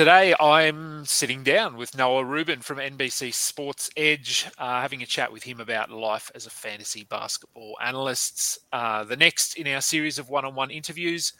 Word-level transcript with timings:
Today, 0.00 0.34
I'm 0.40 1.04
sitting 1.04 1.42
down 1.42 1.76
with 1.76 1.94
Noah 1.94 2.24
Rubin 2.24 2.60
from 2.60 2.78
NBC 2.78 3.34
Sports 3.34 3.90
Edge, 3.98 4.48
uh, 4.56 4.80
having 4.80 5.02
a 5.02 5.06
chat 5.06 5.30
with 5.30 5.42
him 5.42 5.60
about 5.60 5.90
life 5.90 6.30
as 6.34 6.46
a 6.46 6.50
fantasy 6.50 7.04
basketball 7.04 7.76
analyst. 7.82 8.60
Uh, 8.72 9.04
the 9.04 9.18
next 9.18 9.58
in 9.58 9.66
our 9.66 9.82
series 9.82 10.18
of 10.18 10.30
one 10.30 10.46
on 10.46 10.54
one 10.54 10.70
interviews. 10.70 11.34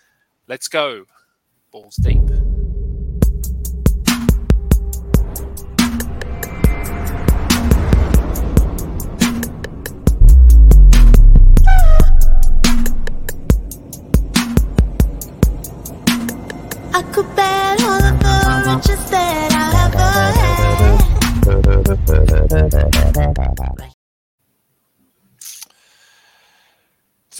Let's 0.47 0.69
go. 0.69 1.07
Balls 1.73 1.97
deep. 1.97 2.21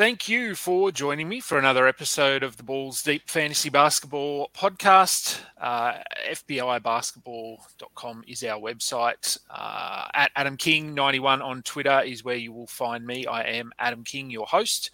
Thank 0.01 0.31
you 0.31 0.55
for 0.55 0.91
joining 0.91 1.29
me 1.29 1.41
for 1.41 1.59
another 1.59 1.87
episode 1.87 2.43
of 2.43 2.57
the 2.57 2.63
Balls 2.63 3.03
Deep 3.03 3.29
Fantasy 3.29 3.69
Basketball 3.69 4.49
podcast. 4.57 5.39
Uh, 5.61 5.99
FBIbasketball.com 6.27 8.25
is 8.27 8.43
our 8.43 8.59
website. 8.59 9.39
Uh, 9.51 10.09
at 10.15 10.31
Adam 10.37 10.57
King91 10.57 11.45
on 11.45 11.61
Twitter 11.65 12.01
is 12.01 12.25
where 12.25 12.37
you 12.37 12.51
will 12.51 12.67
find 12.67 13.07
me. 13.07 13.27
I 13.27 13.43
am 13.43 13.73
Adam 13.79 14.03
King, 14.03 14.31
your 14.31 14.47
host. 14.47 14.91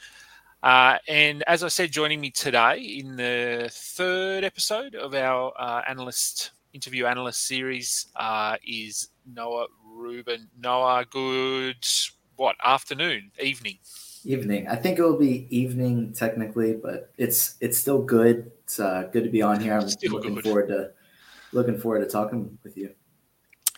Uh, 0.64 0.98
and 1.06 1.44
as 1.46 1.62
I 1.62 1.68
said, 1.68 1.92
joining 1.92 2.20
me 2.20 2.32
today 2.32 2.80
in 2.80 3.14
the 3.14 3.68
third 3.70 4.42
episode 4.42 4.96
of 4.96 5.14
our 5.14 5.52
uh, 5.56 5.82
analyst 5.86 6.50
interview 6.72 7.06
analyst 7.06 7.46
series 7.46 8.08
uh, 8.16 8.56
is 8.66 9.10
Noah 9.24 9.68
Rubin. 9.88 10.48
Noah, 10.60 11.04
good 11.08 11.86
what 12.34 12.56
afternoon, 12.64 13.30
evening? 13.40 13.78
Evening. 14.26 14.66
I 14.66 14.74
think 14.74 14.98
it 14.98 15.02
will 15.02 15.16
be 15.16 15.46
evening 15.56 16.12
technically, 16.12 16.74
but 16.74 17.12
it's 17.16 17.54
it's 17.60 17.78
still 17.78 18.02
good. 18.02 18.50
It's 18.64 18.80
uh, 18.80 19.08
good 19.12 19.22
to 19.22 19.30
be 19.30 19.40
on 19.40 19.60
here. 19.60 19.74
I'm 19.74 19.88
Still 19.88 20.14
looking 20.14 20.34
good. 20.34 20.42
forward 20.42 20.66
to 20.68 20.90
looking 21.52 21.78
forward 21.78 22.00
to 22.00 22.10
talking 22.10 22.58
with 22.64 22.76
you. 22.76 22.90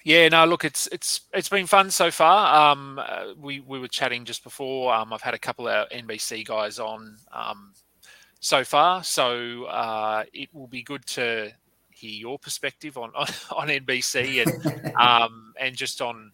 Yeah, 0.04 0.26
no, 0.30 0.46
look, 0.46 0.64
it's 0.64 0.86
it's 0.86 1.20
it's 1.34 1.50
been 1.50 1.66
fun 1.66 1.90
so 1.90 2.10
far. 2.10 2.72
Um, 2.72 2.98
uh, 2.98 3.34
we 3.36 3.60
we 3.60 3.78
were 3.78 3.88
chatting 3.88 4.24
just 4.24 4.42
before. 4.42 4.94
Um, 4.94 5.12
I've 5.12 5.20
had 5.20 5.34
a 5.34 5.38
couple 5.38 5.68
of 5.68 5.86
NBC 5.90 6.46
guys 6.46 6.78
on 6.78 7.18
um, 7.30 7.74
so 8.40 8.64
far, 8.64 9.04
so 9.04 9.64
uh, 9.64 10.24
it 10.32 10.48
will 10.54 10.66
be 10.68 10.82
good 10.82 11.04
to 11.08 11.52
hear 11.90 12.10
your 12.10 12.38
perspective 12.38 12.96
on 12.96 13.10
on, 13.14 13.26
on 13.54 13.68
NBC 13.68 14.46
and 14.46 14.96
um, 14.96 15.52
and 15.60 15.76
just 15.76 16.00
on 16.00 16.32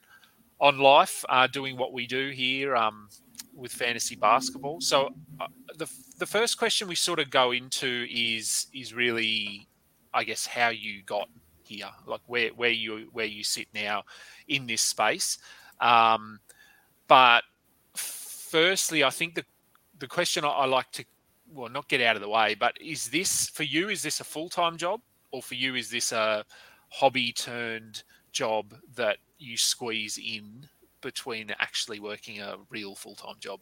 on 0.60 0.78
life, 0.78 1.24
uh, 1.28 1.48
doing 1.48 1.76
what 1.76 1.92
we 1.92 2.06
do 2.06 2.30
here 2.30 2.76
um, 2.76 3.08
with 3.55 3.72
fantasy 3.72 4.16
basketball. 4.16 4.80
So 4.80 5.10
uh, 5.41 5.47
the 5.77 5.91
the 6.19 6.27
first 6.27 6.58
question 6.58 6.88
we 6.88 6.94
sort 6.94 7.19
of 7.19 7.30
go 7.30 7.52
into 7.52 8.06
is 8.11 8.66
is 8.74 8.94
really, 8.94 9.69
I 10.12 10.24
guess, 10.24 10.46
how 10.46 10.69
you 10.69 11.02
got 11.05 11.28
here, 11.62 11.91
like 12.06 12.20
where 12.27 12.50
where 12.50 12.70
you 12.70 13.08
where 13.12 13.27
you 13.27 13.44
sit 13.44 13.69
now 13.74 14.05
in 14.48 14.66
this 14.66 14.83
space. 14.83 15.38
Um, 15.80 16.41
but 17.08 17.42
firstly, 17.94 19.05
I 19.05 19.11
think 19.11 19.34
the 19.34 19.44
the 19.98 20.06
question 20.06 20.44
I, 20.44 20.48
I 20.48 20.66
like 20.66 20.91
to 20.92 21.05
well 21.52 21.68
not 21.68 21.89
get 21.89 22.00
out 22.00 22.16
of 22.16 22.22
the 22.22 22.28
way, 22.28 22.55
but 22.55 22.77
is 22.80 23.08
this 23.08 23.48
for 23.48 23.62
you? 23.62 23.89
Is 23.89 24.02
this 24.02 24.20
a 24.20 24.24
full 24.24 24.48
time 24.48 24.77
job, 24.77 25.00
or 25.30 25.42
for 25.42 25.55
you 25.55 25.74
is 25.74 25.91
this 25.91 26.12
a 26.12 26.44
hobby 26.91 27.33
turned 27.33 28.02
job 28.33 28.74
that 28.94 29.18
you 29.39 29.56
squeeze 29.56 30.18
in 30.18 30.68
between 31.05 31.55
actually 31.60 32.00
working 32.00 32.40
a 32.40 32.56
real 32.70 32.96
full 32.96 33.14
time 33.14 33.36
job? 33.39 33.61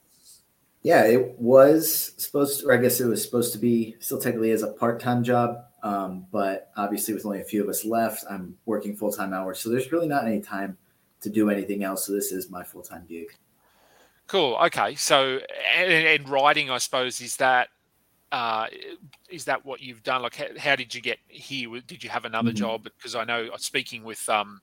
Yeah, 0.83 1.05
it 1.05 1.39
was 1.39 2.15
supposed 2.17 2.61
to, 2.61 2.69
or 2.69 2.73
I 2.73 2.77
guess 2.79 3.01
it 3.01 3.07
was 3.07 3.23
supposed 3.23 3.53
to 3.53 3.59
be 3.59 3.97
still 4.01 4.19
technically 4.19 4.51
as 4.51 4.63
a 4.63 4.69
part 4.73 4.99
time 5.01 5.23
job. 5.23 5.65
Um, 5.83 6.27
but 6.33 6.73
obviously, 6.77 7.15
with 7.15 7.27
only 7.27 7.41
a 7.41 7.45
few 7.45 7.63
of 7.63 7.69
us 7.69 7.85
left, 7.85 8.25
I'm 8.31 8.57
working 8.67 8.97
full 8.97 9.13
time 9.13 9.33
hours. 9.33 9.61
So 9.61 9.69
there's 9.69 9.93
really 9.93 10.09
not 10.09 10.25
any 10.25 10.41
time 10.41 10.79
to 11.21 11.31
do 11.31 11.51
anything 11.51 11.85
else. 11.85 12.07
So 12.07 12.13
this 12.13 12.33
is 12.33 12.51
my 12.51 12.65
full 12.65 12.83
time 12.83 13.05
gig. 13.09 13.29
Cool. 14.27 14.57
Okay. 14.65 14.95
So, 14.95 15.41
and, 15.77 15.93
and 15.93 16.29
writing, 16.29 16.71
I 16.71 16.79
suppose, 16.79 17.21
is 17.21 17.37
that 17.37 17.69
uh, 18.33 18.67
is 19.29 19.45
that 19.45 19.65
what 19.65 19.81
you've 19.83 20.03
done? 20.03 20.23
Like, 20.23 20.37
how, 20.37 20.47
how 20.59 20.75
did 20.75 20.95
you 20.95 21.03
get 21.03 21.19
here? 21.29 21.69
Did 21.87 22.03
you 22.03 22.09
have 22.11 22.25
another 22.25 22.51
Mhm. 22.51 22.57
job? 22.57 22.85
Because 22.85 23.15
I 23.15 23.25
know 23.25 23.51
uh, 23.53 23.59
speaking 23.59 24.05
with 24.05 24.27
um, 24.29 24.61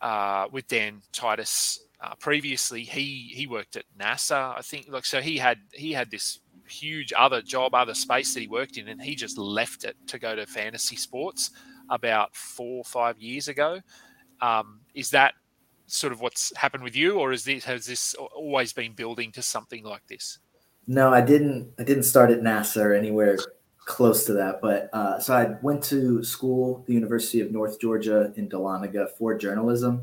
uh, 0.00 0.46
with 0.50 0.68
Dan 0.68 1.02
Titus 1.12 1.80
uh, 2.00 2.14
previously, 2.20 2.82
he 2.82 3.32
he 3.34 3.46
worked 3.46 3.76
at 3.76 3.84
NASA. 3.98 4.56
I 4.56 4.62
think. 4.62 4.86
Like, 4.88 5.04
so 5.04 5.20
he 5.20 5.38
had 5.38 5.58
he 5.72 5.92
had 5.92 6.10
this 6.10 6.40
huge 6.68 7.12
other 7.16 7.42
job, 7.42 7.74
other 7.74 7.94
space 7.94 8.34
that 8.34 8.40
he 8.40 8.48
worked 8.48 8.76
in, 8.76 8.88
and 8.88 9.02
he 9.02 9.14
just 9.14 9.38
left 9.38 9.84
it 9.84 9.96
to 10.06 10.18
go 10.18 10.36
to 10.36 10.46
fantasy 10.46 10.96
sports 10.96 11.50
about 11.90 12.34
four 12.36 12.78
or 12.78 12.84
five 12.84 13.18
years 13.18 13.48
ago. 13.48 13.80
Um, 14.40 14.80
is 14.94 15.10
that 15.10 15.34
sort 15.86 16.12
of 16.12 16.20
what's 16.20 16.54
happened 16.56 16.84
with 16.84 16.94
you, 16.94 17.18
or 17.18 17.32
is 17.32 17.44
this 17.44 17.64
has 17.64 17.86
this 17.86 18.14
always 18.14 18.72
been 18.72 18.92
building 18.92 19.32
to 19.32 19.42
something 19.42 19.84
like 19.84 20.06
this? 20.06 20.38
No, 20.86 21.12
I 21.12 21.20
didn't. 21.20 21.72
I 21.78 21.82
didn't 21.82 22.04
start 22.04 22.30
at 22.30 22.40
NASA 22.40 22.82
or 22.82 22.94
anywhere 22.94 23.36
close 23.88 24.26
to 24.26 24.34
that. 24.34 24.60
But 24.60 24.90
uh, 24.92 25.18
so 25.18 25.34
I 25.34 25.56
went 25.62 25.82
to 25.84 26.22
school, 26.22 26.84
the 26.86 26.92
University 26.92 27.40
of 27.40 27.50
North 27.50 27.80
Georgia 27.80 28.32
in 28.36 28.48
Dahlonega 28.48 29.10
for 29.16 29.36
journalism. 29.36 30.02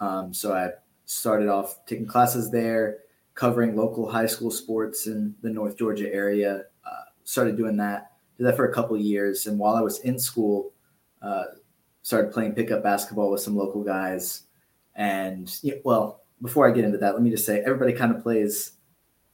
Um, 0.00 0.34
so 0.34 0.52
I 0.52 0.72
started 1.06 1.48
off 1.48 1.84
taking 1.86 2.06
classes 2.06 2.50
there, 2.50 2.98
covering 3.34 3.74
local 3.74 4.08
high 4.08 4.26
school 4.26 4.50
sports 4.50 5.06
in 5.06 5.34
the 5.40 5.48
North 5.48 5.78
Georgia 5.78 6.12
area. 6.12 6.64
Uh, 6.84 7.04
started 7.24 7.56
doing 7.56 7.76
that. 7.78 8.12
Did 8.36 8.46
that 8.46 8.56
for 8.56 8.68
a 8.68 8.74
couple 8.74 8.96
years, 8.98 9.46
and 9.46 9.58
while 9.58 9.74
I 9.76 9.80
was 9.80 10.00
in 10.00 10.18
school, 10.18 10.72
uh, 11.22 11.44
started 12.02 12.32
playing 12.32 12.54
pickup 12.54 12.82
basketball 12.82 13.30
with 13.30 13.40
some 13.40 13.56
local 13.56 13.82
guys. 13.82 14.44
And 14.94 15.50
well, 15.84 16.22
before 16.42 16.68
I 16.68 16.72
get 16.72 16.84
into 16.84 16.98
that, 16.98 17.14
let 17.14 17.22
me 17.22 17.30
just 17.30 17.46
say 17.46 17.60
everybody 17.60 17.92
kind 17.94 18.14
of 18.14 18.22
plays 18.22 18.72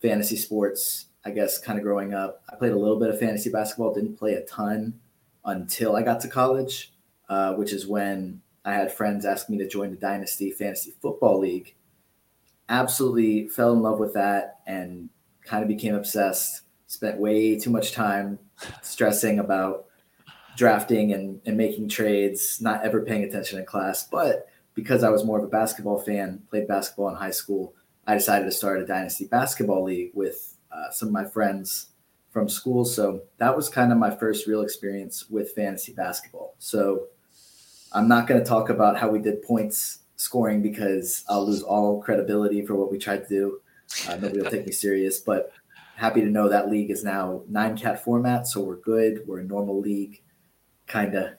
fantasy 0.00 0.36
sports, 0.36 1.06
I 1.24 1.30
guess, 1.30 1.58
kind 1.58 1.78
of 1.78 1.84
growing 1.84 2.14
up. 2.14 2.42
I 2.50 2.56
played 2.56 2.72
a 2.72 2.78
little 2.78 2.98
bit 2.98 3.10
of 3.10 3.18
fantasy 3.18 3.50
basketball, 3.50 3.94
didn't 3.94 4.18
play 4.18 4.34
a 4.34 4.44
ton 4.44 5.00
until 5.44 5.96
I 5.96 6.02
got 6.02 6.20
to 6.20 6.28
college, 6.28 6.92
uh, 7.28 7.54
which 7.54 7.72
is 7.72 7.86
when 7.86 8.40
I 8.64 8.74
had 8.74 8.92
friends 8.92 9.24
ask 9.24 9.48
me 9.48 9.58
to 9.58 9.68
join 9.68 9.90
the 9.90 9.96
Dynasty 9.96 10.50
Fantasy 10.50 10.92
Football 11.00 11.40
League. 11.40 11.74
Absolutely 12.68 13.48
fell 13.48 13.72
in 13.72 13.80
love 13.80 13.98
with 13.98 14.14
that 14.14 14.60
and 14.66 15.08
kind 15.44 15.62
of 15.62 15.68
became 15.68 15.94
obsessed. 15.94 16.62
Spent 16.86 17.18
way 17.18 17.58
too 17.58 17.70
much 17.70 17.92
time 17.92 18.38
stressing 18.82 19.38
about 19.38 19.86
drafting 20.56 21.12
and, 21.12 21.40
and 21.46 21.56
making 21.56 21.88
trades, 21.88 22.60
not 22.60 22.84
ever 22.84 23.02
paying 23.02 23.24
attention 23.24 23.58
in 23.58 23.64
class. 23.64 24.04
But 24.04 24.48
because 24.74 25.02
I 25.02 25.10
was 25.10 25.24
more 25.24 25.38
of 25.38 25.44
a 25.44 25.48
basketball 25.48 25.98
fan, 25.98 26.42
played 26.50 26.68
basketball 26.68 27.08
in 27.08 27.16
high 27.16 27.30
school, 27.30 27.74
I 28.06 28.14
decided 28.14 28.44
to 28.46 28.52
start 28.52 28.80
a 28.80 28.86
dynasty 28.86 29.26
basketball 29.26 29.84
league 29.84 30.10
with 30.14 30.56
uh, 30.78 30.90
some 30.90 31.08
of 31.08 31.12
my 31.12 31.24
friends 31.24 31.88
from 32.30 32.48
school. 32.48 32.84
So 32.84 33.22
that 33.38 33.54
was 33.56 33.68
kind 33.68 33.90
of 33.90 33.98
my 33.98 34.14
first 34.14 34.46
real 34.46 34.62
experience 34.62 35.28
with 35.28 35.52
fantasy 35.52 35.92
basketball. 35.92 36.54
So 36.58 37.06
I'm 37.92 38.08
not 38.08 38.26
going 38.26 38.40
to 38.40 38.46
talk 38.46 38.68
about 38.68 38.96
how 38.96 39.08
we 39.08 39.18
did 39.18 39.42
points 39.42 40.00
scoring 40.16 40.62
because 40.62 41.24
I'll 41.28 41.46
lose 41.46 41.62
all 41.62 42.02
credibility 42.02 42.64
for 42.64 42.74
what 42.74 42.90
we 42.90 42.98
tried 42.98 43.26
to 43.26 43.28
do. 43.28 43.60
Uh, 44.08 44.16
nobody 44.16 44.40
will 44.40 44.50
take 44.50 44.66
me 44.66 44.72
serious, 44.72 45.20
but 45.20 45.52
happy 45.96 46.20
to 46.20 46.28
know 46.28 46.48
that 46.48 46.70
league 46.70 46.90
is 46.90 47.02
now 47.02 47.42
nine 47.48 47.76
cat 47.76 48.04
format. 48.04 48.46
So 48.46 48.60
we're 48.60 48.76
good. 48.76 49.22
We're 49.26 49.40
a 49.40 49.44
normal 49.44 49.80
league, 49.80 50.22
kind 50.86 51.14
of. 51.14 51.30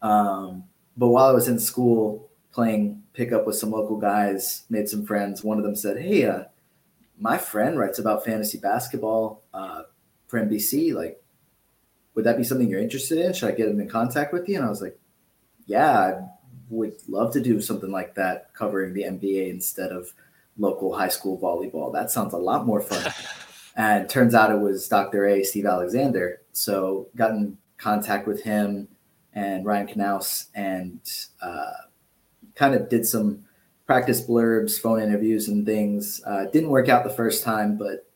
Um, 0.00 0.64
but 0.96 1.08
while 1.08 1.26
I 1.26 1.32
was 1.32 1.48
in 1.48 1.58
school, 1.58 2.30
playing 2.52 3.02
pickup 3.12 3.46
with 3.46 3.56
some 3.56 3.72
local 3.72 3.96
guys, 3.96 4.62
made 4.70 4.88
some 4.88 5.04
friends. 5.04 5.42
One 5.42 5.58
of 5.58 5.64
them 5.64 5.76
said, 5.76 5.98
"Hey, 5.98 6.24
uh, 6.24 6.44
my 7.18 7.38
friend 7.38 7.78
writes 7.78 7.98
about 7.98 8.24
fantasy 8.24 8.58
basketball 8.58 9.42
uh, 9.54 9.82
for 10.26 10.40
NBC. 10.40 10.94
Like, 10.94 11.22
would 12.14 12.24
that 12.24 12.36
be 12.36 12.44
something 12.44 12.68
you're 12.68 12.80
interested 12.80 13.18
in? 13.18 13.32
Should 13.32 13.48
I 13.48 13.56
get 13.56 13.68
him 13.68 13.80
in 13.80 13.88
contact 13.88 14.32
with 14.32 14.48
you?" 14.48 14.56
And 14.56 14.64
I 14.64 14.68
was 14.68 14.82
like, 14.82 14.98
"Yeah, 15.66 15.90
I 15.90 16.28
would 16.68 16.96
love 17.08 17.32
to 17.32 17.40
do 17.40 17.60
something 17.60 17.90
like 17.90 18.14
that, 18.14 18.54
covering 18.54 18.94
the 18.94 19.04
NBA 19.04 19.50
instead 19.50 19.92
of 19.92 20.12
local 20.58 20.94
high 20.94 21.08
school 21.08 21.38
volleyball. 21.38 21.92
That 21.92 22.10
sounds 22.10 22.34
a 22.34 22.38
lot 22.38 22.66
more 22.66 22.80
fun." 22.80 23.12
and 23.76 24.08
turns 24.08 24.34
out 24.34 24.50
it 24.50 24.58
was 24.58 24.88
Dr. 24.88 25.26
A, 25.26 25.44
Steve 25.44 25.66
Alexander. 25.66 26.40
So 26.52 27.08
got 27.14 27.32
in 27.32 27.58
contact 27.76 28.26
with 28.26 28.42
him 28.42 28.88
and 29.34 29.66
Ryan 29.66 29.86
Knaus 29.86 30.46
and 30.54 31.00
uh, 31.42 31.72
kind 32.54 32.74
of 32.74 32.88
did 32.88 33.06
some 33.06 33.44
practice 33.86 34.20
blurbs, 34.20 34.80
phone 34.80 35.00
interviews, 35.00 35.48
and 35.48 35.64
things. 35.64 36.20
Uh, 36.26 36.46
didn't 36.46 36.70
work 36.70 36.88
out 36.88 37.04
the 37.04 37.10
first 37.10 37.44
time, 37.44 37.78
but 37.78 38.06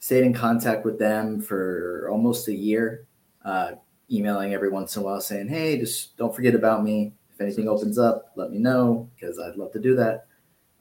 stayed 0.00 0.24
in 0.24 0.34
contact 0.34 0.84
with 0.84 0.98
them 0.98 1.40
for 1.40 2.08
almost 2.10 2.48
a 2.48 2.54
year. 2.54 3.06
Uh, 3.44 3.72
emailing 4.10 4.52
every 4.52 4.68
once 4.68 4.96
in 4.96 5.02
a 5.02 5.04
while 5.04 5.20
saying, 5.20 5.48
"Hey, 5.48 5.78
just 5.78 6.16
don't 6.16 6.34
forget 6.34 6.54
about 6.54 6.82
me. 6.82 7.14
If 7.32 7.40
anything 7.40 7.68
opens 7.68 7.98
up, 7.98 8.32
let 8.34 8.50
me 8.50 8.58
know 8.58 9.08
because 9.14 9.38
I'd 9.38 9.56
love 9.56 9.72
to 9.72 9.78
do 9.78 9.94
that." 9.96 10.26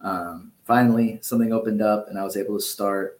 Um, 0.01 0.51
finally, 0.65 1.19
something 1.21 1.53
opened 1.53 1.81
up, 1.81 2.07
and 2.09 2.17
I 2.17 2.23
was 2.23 2.35
able 2.35 2.57
to 2.57 2.63
start 2.63 3.19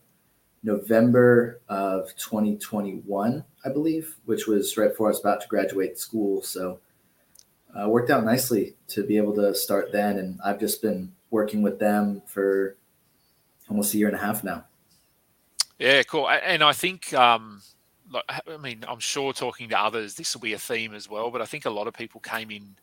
November 0.64 1.62
of 1.70 2.14
2021, 2.18 3.46
I 3.64 3.70
believe, 3.70 4.18
which 4.26 4.48
was 4.48 4.76
right 4.78 4.90
before 4.90 5.08
I 5.08 5.12
was 5.12 5.20
about 5.20 5.42
to 5.42 5.48
graduate 5.48 5.98
school. 5.98 6.42
So 6.42 6.80
uh, 7.74 7.88
worked 7.88 8.10
out 8.10 8.26
nicely 8.26 8.76
to 8.88 9.06
be 9.06 9.18
able 9.18 9.36
to 9.36 9.54
start 9.54 9.92
then, 9.92 10.18
and 10.18 10.40
I've 10.44 10.60
just 10.60 10.81
been 10.81 11.14
working 11.31 11.62
with 11.62 11.80
them 11.80 12.22
for 12.26 12.76
almost 13.70 13.94
a 13.94 13.98
year 13.98 14.08
and 14.08 14.16
a 14.16 14.20
half 14.20 14.44
now. 14.44 14.66
Yeah, 15.78 16.04
cool. 16.04 16.30
And 16.30 16.64
I 16.64 16.74
think, 16.74 17.14
um, 17.14 17.62
like, 18.12 18.26
I 18.30 18.58
mean, 18.58 18.84
I'm 18.88 19.00
sure 19.00 19.31
talking 19.31 19.70
to 19.70 19.80
others, 19.80 20.16
this 20.16 20.34
will 20.34 20.42
be 20.42 20.54
a 20.54 20.60
theme 20.60 20.94
as 20.94 21.10
well. 21.10 21.31
But 21.31 21.42
I 21.42 21.46
think 21.46 21.66
a 21.66 21.70
lot 21.70 21.88
of 21.88 21.94
people 21.94 22.20
came 22.20 22.52
in, 22.52 22.76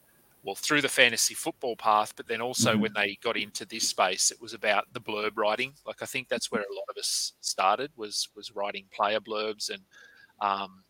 well, 0.43 0.55
through 0.55 0.81
the 0.81 0.89
fantasy 0.89 1.35
football 1.35 1.77
path, 1.77 2.15
but 2.17 2.27
then 2.27 2.41
also 2.41 2.73
mm-hmm. 2.73 2.81
when 2.81 2.93
they 2.95 3.19
got 3.23 3.37
into 3.37 3.67
this 3.67 3.89
space, 3.89 4.31
it 4.31 4.41
was 4.41 4.55
about 4.55 4.87
the 4.93 5.01
blurb 5.01 5.37
writing. 5.37 5.75
Like 5.87 6.01
I 6.01 6.07
think 6.07 6.29
that's 6.29 6.51
where 6.51 6.63
a 6.63 6.75
lot 6.75 6.85
of 6.89 6.97
us 6.97 7.33
started 7.41 7.91
was 7.97 8.29
was 8.35 8.55
writing 8.55 8.87
player 8.93 9.21
blurbs 9.21 9.71
and. 9.71 9.83
Um, 10.41 10.83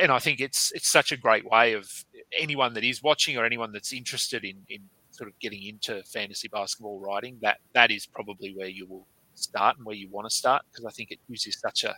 and 0.00 0.10
I 0.10 0.18
think 0.18 0.40
it's 0.40 0.72
it's 0.72 0.88
such 0.88 1.12
a 1.12 1.16
great 1.16 1.44
way 1.44 1.74
of 1.74 2.04
anyone 2.38 2.72
that 2.74 2.84
is 2.84 3.02
watching 3.02 3.36
or 3.36 3.44
anyone 3.44 3.72
that's 3.72 3.92
interested 3.92 4.44
in, 4.44 4.56
in 4.68 4.80
sort 5.12 5.28
of 5.28 5.38
getting 5.38 5.62
into 5.62 6.02
fantasy 6.04 6.48
basketball 6.48 6.98
writing, 7.00 7.38
that 7.42 7.58
that 7.74 7.90
is 7.90 8.06
probably 8.06 8.54
where 8.56 8.68
you 8.68 8.86
will 8.86 9.06
start 9.34 9.76
and 9.76 9.86
where 9.86 9.96
you 9.96 10.08
want 10.10 10.28
to 10.28 10.34
start 10.34 10.62
because 10.70 10.84
I 10.84 10.90
think 10.90 11.10
it 11.10 11.18
gives 11.28 11.46
you 11.46 11.52
such 11.52 11.84
a 11.84 11.96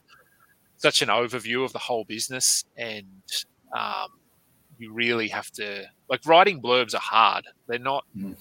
such 0.76 1.02
an 1.02 1.08
overview 1.08 1.64
of 1.64 1.72
the 1.72 1.78
whole 1.78 2.04
business 2.04 2.64
and 2.76 3.06
um, 3.76 4.08
you 4.78 4.92
really 4.92 5.28
have 5.28 5.50
to 5.52 5.84
like 6.08 6.20
writing 6.26 6.60
blurbs 6.60 6.94
are 6.94 6.98
hard. 6.98 7.46
They're 7.66 7.78
not 7.78 8.04
mm. 8.16 8.36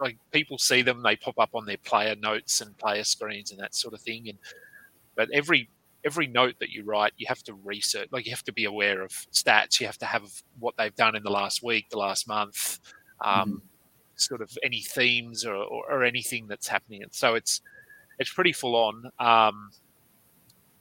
like 0.00 0.18
people 0.30 0.58
see 0.58 0.82
them, 0.82 1.02
they 1.02 1.16
pop 1.16 1.38
up 1.38 1.50
on 1.54 1.66
their 1.66 1.78
player 1.78 2.14
notes 2.16 2.60
and 2.60 2.76
player 2.78 3.04
screens 3.04 3.50
and 3.50 3.60
that 3.60 3.74
sort 3.74 3.94
of 3.94 4.00
thing. 4.00 4.28
And 4.28 4.38
but 5.16 5.28
every 5.32 5.68
every 6.04 6.26
note 6.26 6.54
that 6.60 6.70
you 6.70 6.84
write, 6.84 7.12
you 7.16 7.26
have 7.28 7.42
to 7.44 7.54
research. 7.54 8.08
Like 8.10 8.26
you 8.26 8.32
have 8.32 8.44
to 8.44 8.52
be 8.52 8.64
aware 8.64 9.02
of 9.02 9.10
stats. 9.32 9.80
You 9.80 9.86
have 9.86 9.98
to 9.98 10.06
have 10.06 10.24
what 10.58 10.74
they've 10.76 10.94
done 10.94 11.14
in 11.14 11.22
the 11.22 11.30
last 11.30 11.62
week, 11.62 11.88
the 11.90 11.98
last 11.98 12.26
month, 12.26 12.80
um, 13.20 13.48
mm-hmm. 13.48 13.56
Sort 14.22 14.40
of 14.40 14.50
any 14.62 14.80
themes 14.80 15.44
or, 15.44 15.54
or, 15.54 15.90
or, 15.90 16.04
anything 16.04 16.46
that's 16.46 16.68
happening. 16.68 17.02
And 17.02 17.12
so 17.12 17.34
it's 17.34 17.60
it's 18.18 18.32
pretty 18.32 18.52
full 18.52 18.76
on. 18.76 19.10
Um, 19.18 19.70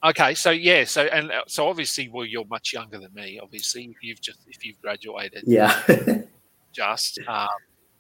okay, 0.03 0.33
so 0.33 0.51
yeah, 0.51 0.83
so 0.83 1.03
and 1.03 1.31
uh, 1.31 1.43
so 1.47 1.67
obviously, 1.67 2.09
well, 2.09 2.25
you're 2.25 2.45
much 2.45 2.73
younger 2.73 2.99
than 2.99 3.13
me. 3.13 3.39
Obviously, 3.41 3.85
if 3.85 4.03
you've 4.03 4.21
just 4.21 4.39
if 4.47 4.65
you've 4.65 4.81
graduated, 4.81 5.43
yeah, 5.45 5.81
just 6.73 7.19
um, 7.27 7.47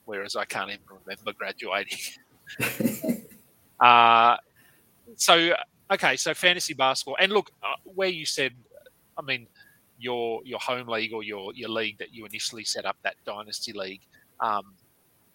whereas 0.05 0.35
I 0.35 0.45
can't 0.45 0.69
even 0.69 0.81
remember 1.05 1.33
graduating. 1.33 1.99
uh, 3.79 4.37
so 5.15 5.53
okay, 5.91 6.15
so 6.15 6.33
fantasy 6.33 6.73
basketball, 6.73 7.17
and 7.19 7.31
look, 7.31 7.51
uh, 7.63 7.75
where 7.83 8.09
you 8.09 8.25
said, 8.25 8.53
I 9.17 9.21
mean, 9.21 9.47
your 10.01 10.41
your 10.43 10.59
home 10.59 10.87
league 10.87 11.13
or 11.13 11.23
your 11.23 11.53
your 11.53 11.69
league 11.69 11.97
that 11.99 12.13
you 12.13 12.25
initially 12.25 12.63
set 12.63 12.85
up, 12.85 12.97
that 13.03 13.15
dynasty 13.25 13.73
league. 13.73 14.01
Um, 14.39 14.73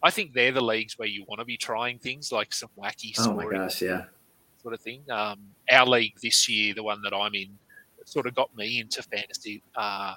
I 0.02 0.10
think 0.10 0.34
they're 0.34 0.52
the 0.52 0.60
leagues 0.60 0.98
where 0.98 1.08
you 1.08 1.24
want 1.26 1.40
to 1.40 1.44
be 1.44 1.56
trying 1.56 1.98
things 1.98 2.30
like 2.30 2.52
some 2.52 2.70
wacky 2.78 3.14
oh 3.18 3.34
my 3.34 3.46
gosh, 3.46 3.82
yeah, 3.82 4.04
sort 4.62 4.74
of 4.74 4.80
thing. 4.80 5.02
Um, 5.10 5.40
our 5.70 5.86
league 5.86 6.14
this 6.22 6.48
year, 6.48 6.74
the 6.74 6.82
one 6.82 7.00
that 7.02 7.14
I'm 7.14 7.34
in, 7.34 7.58
sort 8.04 8.26
of 8.26 8.34
got 8.34 8.54
me 8.56 8.80
into 8.80 9.02
fantasy. 9.02 9.62
Uh, 9.74 10.14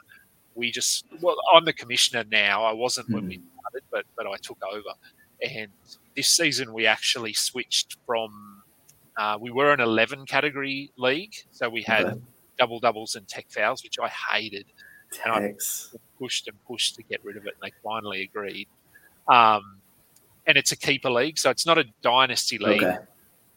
we 0.56 0.72
just 0.72 1.06
well, 1.22 1.36
I'm 1.54 1.66
the 1.66 1.74
commissioner 1.74 2.26
now. 2.30 2.64
I 2.64 2.74
wasn't 2.74 3.10
mm. 3.10 3.16
when 3.16 3.28
we 3.28 3.36
hmm. 3.38 3.60
started, 3.60 3.84
but 3.92 4.06
but 4.16 4.28
I 4.28 4.36
took 4.38 4.58
over, 4.64 4.94
and 5.42 5.72
this 6.16 6.28
season 6.28 6.74
we 6.74 6.86
actually 6.86 7.34
switched 7.34 7.98
from 8.06 8.64
uh, 9.20 9.38
we 9.40 9.52
were 9.52 9.74
an 9.74 9.82
11 9.82 10.26
category 10.26 10.92
league, 10.98 11.34
so 11.52 11.70
we 11.70 11.82
had 11.84 12.06
okay. 12.06 12.22
double 12.58 12.80
doubles 12.80 13.16
and 13.16 13.28
tech 13.28 13.46
fouls, 13.50 13.84
which 13.84 13.98
I 14.02 14.08
hated. 14.08 14.66
And 15.26 15.34
I 15.34 15.54
pushed 16.18 16.48
and 16.48 16.56
pushed 16.66 16.96
to 16.96 17.04
get 17.04 17.24
rid 17.26 17.36
of 17.36 17.46
it, 17.46 17.56
and 17.62 17.70
they 17.70 17.74
finally 17.84 18.22
agreed. 18.22 18.70
Um, 19.30 19.78
and 20.48 20.58
it's 20.58 20.72
a 20.72 20.76
keeper 20.76 21.12
league, 21.12 21.38
so 21.38 21.50
it's 21.50 21.66
not 21.66 21.78
a 21.78 21.86
dynasty 22.02 22.58
league. 22.58 22.84
Okay. 22.84 22.98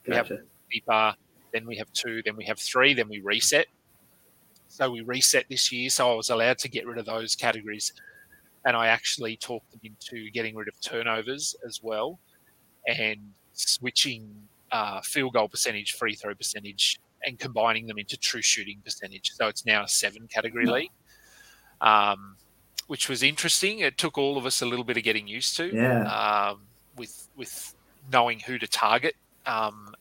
Gotcha. 0.04 0.06
We 0.06 0.14
have 0.14 0.42
keeper, 0.70 1.14
then 1.52 1.66
we 1.66 1.76
have 1.76 1.92
two, 1.92 2.22
then 2.24 2.36
we 2.36 2.44
have 2.44 2.58
three, 2.58 2.92
then 2.92 3.08
we 3.08 3.20
reset. 3.20 3.66
So 4.68 4.90
we 4.90 5.00
reset 5.00 5.46
this 5.48 5.70
year, 5.72 5.90
so 5.90 6.12
I 6.12 6.14
was 6.14 6.30
allowed 6.30 6.58
to 6.58 6.68
get 6.68 6.86
rid 6.86 6.98
of 6.98 7.06
those 7.06 7.34
categories, 7.34 7.92
and 8.64 8.76
I 8.76 8.88
actually 8.88 9.36
talked 9.36 9.70
them 9.70 9.80
into 9.84 10.30
getting 10.30 10.54
rid 10.56 10.68
of 10.68 10.80
turnovers 10.80 11.54
as 11.66 11.80
well, 11.82 12.18
and 12.86 13.18
switching 13.52 14.28
uh, 14.70 15.00
field 15.02 15.34
goal 15.34 15.48
percentage, 15.48 15.92
free 15.92 16.14
throw 16.14 16.34
percentage, 16.34 17.00
and 17.24 17.38
combining 17.38 17.86
them 17.86 17.98
into 17.98 18.16
true 18.16 18.42
shooting 18.42 18.80
percentage. 18.84 19.32
So 19.32 19.46
it's 19.46 19.64
now 19.64 19.84
a 19.84 19.88
seven 19.88 20.26
category 20.26 20.66
league, 20.66 20.90
um, 21.80 22.36
which 22.92 23.08
was 23.08 23.22
interesting. 23.22 23.78
It 23.78 23.96
took 23.96 24.18
all 24.18 24.36
of 24.36 24.44
us 24.44 24.60
a 24.60 24.66
little 24.66 24.84
bit 24.84 24.98
of 24.98 25.02
getting 25.02 25.26
used 25.26 25.56
to. 25.56 25.74
Yeah. 25.74 26.02
Um, 26.02 26.60
with 26.94 27.26
with 27.38 27.74
knowing 28.12 28.38
who 28.40 28.58
to 28.58 28.68
target 28.68 29.16
um, 29.46 29.94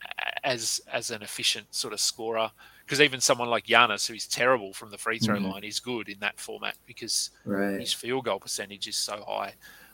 as 0.44 0.82
as 0.92 1.10
an 1.10 1.22
efficient 1.22 1.74
sort 1.74 1.94
of 1.94 2.02
scorer. 2.02 2.52
Because 2.84 3.00
even 3.00 3.22
someone 3.22 3.50
like 3.50 3.66
Giannis, 3.66 4.06
who's 4.10 4.28
terrible 4.28 4.74
from 4.74 4.92
the 4.92 4.98
free 4.98 5.20
throw 5.20 5.38
mm-hmm. 5.38 5.46
line, 5.46 5.64
is 5.64 5.80
good 5.80 6.10
in 6.10 6.20
that 6.20 6.38
format 6.38 6.76
because 6.86 7.30
right. 7.46 7.80
his 7.80 7.94
field 7.94 8.26
goal 8.26 8.42
percentage 8.42 8.90
is 8.90 8.98
so 8.98 9.24
high, 9.26 9.54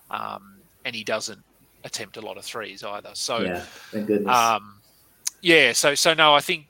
um, 0.09 0.55
and 0.83 0.95
he 0.95 1.03
doesn't 1.03 1.43
attempt 1.83 2.17
a 2.17 2.21
lot 2.21 2.35
of 2.35 2.45
threes 2.45 2.83
either. 2.83 3.11
So, 3.13 3.61
yeah. 3.93 4.17
Um, 4.25 4.81
yeah, 5.41 5.71
so 5.73 5.93
so 5.93 6.15
no, 6.15 6.33
I 6.33 6.39
think, 6.39 6.65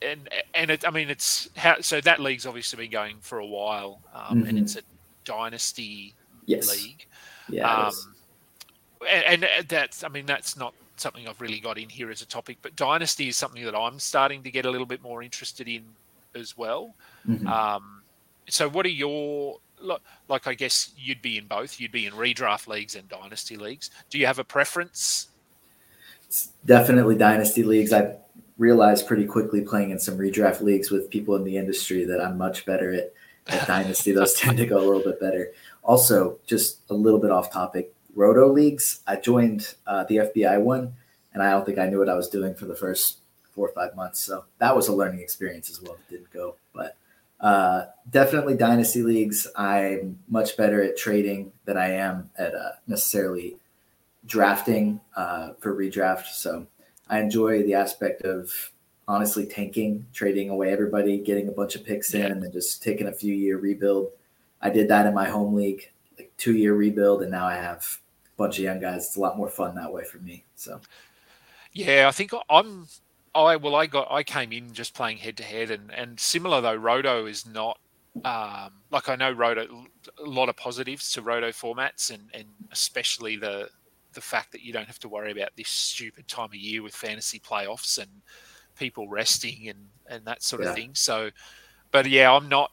and 0.00 0.28
and 0.54 0.70
it, 0.70 0.86
I 0.86 0.92
mean, 0.92 1.10
it's 1.10 1.48
how 1.56 1.80
so 1.80 2.00
that 2.02 2.20
league's 2.20 2.46
obviously 2.46 2.84
been 2.84 2.92
going 2.92 3.16
for 3.20 3.40
a 3.40 3.46
while, 3.46 4.00
um, 4.14 4.38
mm-hmm. 4.38 4.48
and 4.48 4.58
it's 4.60 4.76
a 4.76 4.82
dynasty 5.26 6.14
yes. 6.46 6.70
league. 6.70 7.06
Yeah, 7.50 7.70
um, 7.70 7.92
and, 9.06 9.44
and 9.44 9.68
that's 9.68 10.02
I 10.02 10.08
mean 10.08 10.24
that's 10.24 10.56
not 10.56 10.72
something 10.96 11.28
I've 11.28 11.40
really 11.42 11.60
got 11.60 11.76
in 11.76 11.90
here 11.90 12.10
as 12.10 12.22
a 12.22 12.26
topic, 12.26 12.56
but 12.62 12.74
dynasty 12.74 13.28
is 13.28 13.36
something 13.36 13.62
that 13.64 13.76
I'm 13.76 13.98
starting 13.98 14.42
to 14.44 14.50
get 14.50 14.64
a 14.64 14.70
little 14.70 14.86
bit 14.86 15.02
more 15.02 15.22
interested 15.22 15.68
in 15.68 15.84
as 16.34 16.56
well. 16.56 16.94
Mm-hmm. 17.28 17.46
Um, 17.46 18.02
so, 18.48 18.68
what 18.68 18.86
are 18.86 18.90
your 18.90 19.58
like 20.28 20.46
I 20.46 20.54
guess 20.54 20.92
you'd 20.96 21.22
be 21.22 21.38
in 21.38 21.46
both. 21.46 21.80
You'd 21.80 21.92
be 21.92 22.06
in 22.06 22.12
redraft 22.12 22.66
leagues 22.66 22.94
and 22.94 23.08
dynasty 23.08 23.56
leagues. 23.56 23.90
Do 24.10 24.18
you 24.18 24.26
have 24.26 24.38
a 24.38 24.44
preference? 24.44 25.28
It's 26.26 26.50
definitely 26.64 27.16
dynasty 27.16 27.62
leagues. 27.62 27.92
I 27.92 28.14
realized 28.58 29.06
pretty 29.06 29.26
quickly 29.26 29.60
playing 29.60 29.90
in 29.90 29.98
some 29.98 30.16
redraft 30.16 30.60
leagues 30.62 30.90
with 30.90 31.10
people 31.10 31.36
in 31.36 31.44
the 31.44 31.56
industry 31.56 32.04
that 32.04 32.20
I'm 32.20 32.38
much 32.38 32.64
better 32.64 32.92
at, 32.92 33.12
dynasty. 33.46 34.12
Those 34.12 34.34
tend 34.40 34.58
to 34.58 34.66
go 34.66 34.78
a 34.78 34.86
little 34.86 35.02
bit 35.02 35.20
better. 35.20 35.52
Also, 35.82 36.38
just 36.46 36.80
a 36.90 36.94
little 36.94 37.20
bit 37.20 37.30
off 37.30 37.52
topic. 37.52 37.94
Roto 38.14 38.50
leagues. 38.50 39.00
I 39.06 39.16
joined 39.16 39.74
uh, 39.86 40.04
the 40.04 40.16
FBI 40.16 40.60
one, 40.60 40.94
and 41.32 41.42
I 41.42 41.50
don't 41.50 41.66
think 41.66 41.78
I 41.78 41.86
knew 41.86 41.98
what 41.98 42.08
I 42.08 42.14
was 42.14 42.28
doing 42.28 42.54
for 42.54 42.64
the 42.64 42.74
first 42.74 43.18
four 43.54 43.68
or 43.68 43.72
five 43.72 43.94
months. 43.94 44.20
So 44.20 44.44
that 44.58 44.74
was 44.74 44.88
a 44.88 44.94
learning 44.94 45.20
experience 45.20 45.70
as 45.70 45.80
well. 45.80 45.94
It 45.94 46.10
didn't 46.10 46.32
go, 46.32 46.56
but 46.74 46.96
uh, 47.40 47.86
definitely 48.08 48.56
dynasty 48.56 49.02
leagues. 49.02 49.46
I'm 49.56 50.18
much 50.28 50.56
better 50.56 50.82
at 50.82 50.96
trading 50.96 51.52
than 51.64 51.76
I 51.76 51.90
am 51.92 52.30
at 52.38 52.54
uh, 52.54 52.72
necessarily 52.86 53.56
drafting 54.26 55.00
uh, 55.16 55.50
for 55.60 55.74
redraft. 55.74 56.26
So 56.26 56.66
I 57.08 57.20
enjoy 57.20 57.62
the 57.62 57.74
aspect 57.74 58.22
of 58.22 58.70
honestly 59.08 59.46
tanking, 59.46 60.06
trading 60.12 60.50
away 60.50 60.72
everybody, 60.72 61.18
getting 61.18 61.48
a 61.48 61.52
bunch 61.52 61.74
of 61.74 61.84
picks 61.84 62.14
in, 62.14 62.26
and 62.26 62.42
then 62.42 62.52
just 62.52 62.82
taking 62.82 63.08
a 63.08 63.12
few 63.12 63.34
year 63.34 63.58
rebuild. 63.58 64.10
I 64.60 64.70
did 64.70 64.88
that 64.88 65.06
in 65.06 65.14
my 65.14 65.28
home 65.28 65.54
league, 65.54 65.90
like 66.18 66.32
two 66.36 66.54
year 66.54 66.74
rebuild, 66.74 67.22
and 67.22 67.30
now 67.30 67.46
I 67.46 67.54
have 67.54 67.98
a 68.26 68.36
bunch 68.36 68.58
of 68.58 68.64
young 68.64 68.80
guys. 68.80 69.06
It's 69.06 69.16
a 69.16 69.20
lot 69.20 69.36
more 69.36 69.48
fun 69.48 69.74
that 69.76 69.92
way 69.92 70.04
for 70.04 70.18
me. 70.18 70.44
So. 70.56 70.80
Yeah, 71.72 72.08
I 72.08 72.10
think 72.10 72.32
I'm 72.48 72.86
I 73.36 73.56
well, 73.56 73.74
I 73.74 73.86
got 73.86 74.10
I 74.10 74.22
came 74.22 74.52
in 74.52 74.72
just 74.72 74.94
playing 74.94 75.18
head 75.18 75.36
to 75.36 75.42
head, 75.42 75.70
and 75.70 75.92
and 75.92 76.18
similar 76.18 76.60
though, 76.60 76.74
Roto 76.74 77.26
is 77.26 77.46
not 77.46 77.78
um, 78.24 78.72
like 78.90 79.08
I 79.08 79.16
know 79.16 79.30
Roto 79.30 79.84
a 80.18 80.28
lot 80.28 80.48
of 80.48 80.56
positives 80.56 81.12
to 81.12 81.22
Roto 81.22 81.50
formats, 81.50 82.10
and 82.10 82.30
and 82.32 82.46
especially 82.72 83.36
the 83.36 83.68
the 84.14 84.20
fact 84.20 84.52
that 84.52 84.62
you 84.62 84.72
don't 84.72 84.86
have 84.86 84.98
to 85.00 85.08
worry 85.08 85.32
about 85.32 85.50
this 85.56 85.68
stupid 85.68 86.26
time 86.26 86.46
of 86.46 86.54
year 86.54 86.82
with 86.82 86.94
fantasy 86.94 87.38
playoffs 87.38 87.98
and 87.98 88.10
people 88.76 89.08
resting 89.08 89.68
and 89.68 89.78
and 90.08 90.24
that 90.24 90.42
sort 90.42 90.62
of 90.62 90.74
thing. 90.74 90.90
So, 90.94 91.30
but 91.90 92.06
yeah, 92.06 92.32
I'm 92.32 92.48
not 92.48 92.72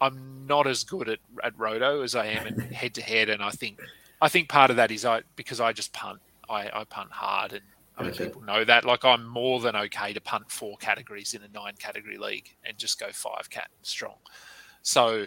I'm 0.00 0.46
not 0.46 0.66
as 0.66 0.84
good 0.84 1.08
at, 1.08 1.18
at 1.42 1.58
Roto 1.58 2.02
as 2.02 2.14
I 2.14 2.26
am 2.26 2.46
at 2.46 2.60
head 2.72 2.94
to 2.94 3.02
head, 3.02 3.28
and 3.28 3.42
I 3.42 3.50
think 3.50 3.80
I 4.20 4.28
think 4.28 4.48
part 4.48 4.70
of 4.70 4.76
that 4.76 4.90
is 4.90 5.04
I 5.04 5.22
because 5.36 5.60
I 5.60 5.72
just 5.72 5.92
punt 5.92 6.20
I, 6.48 6.70
I 6.72 6.84
punt 6.84 7.12
hard 7.12 7.52
and 7.52 7.62
I 7.98 8.04
mean, 8.04 8.12
people 8.12 8.42
know 8.42 8.64
that. 8.64 8.84
Like, 8.84 9.04
I'm 9.04 9.26
more 9.26 9.58
than 9.58 9.74
okay 9.74 10.12
to 10.12 10.20
punt 10.20 10.50
four 10.50 10.76
categories 10.76 11.34
in 11.34 11.42
a 11.42 11.48
nine 11.48 11.74
category 11.78 12.16
league 12.16 12.54
and 12.64 12.78
just 12.78 13.00
go 13.00 13.08
five 13.10 13.50
cat 13.50 13.70
strong. 13.82 14.14
So 14.82 15.26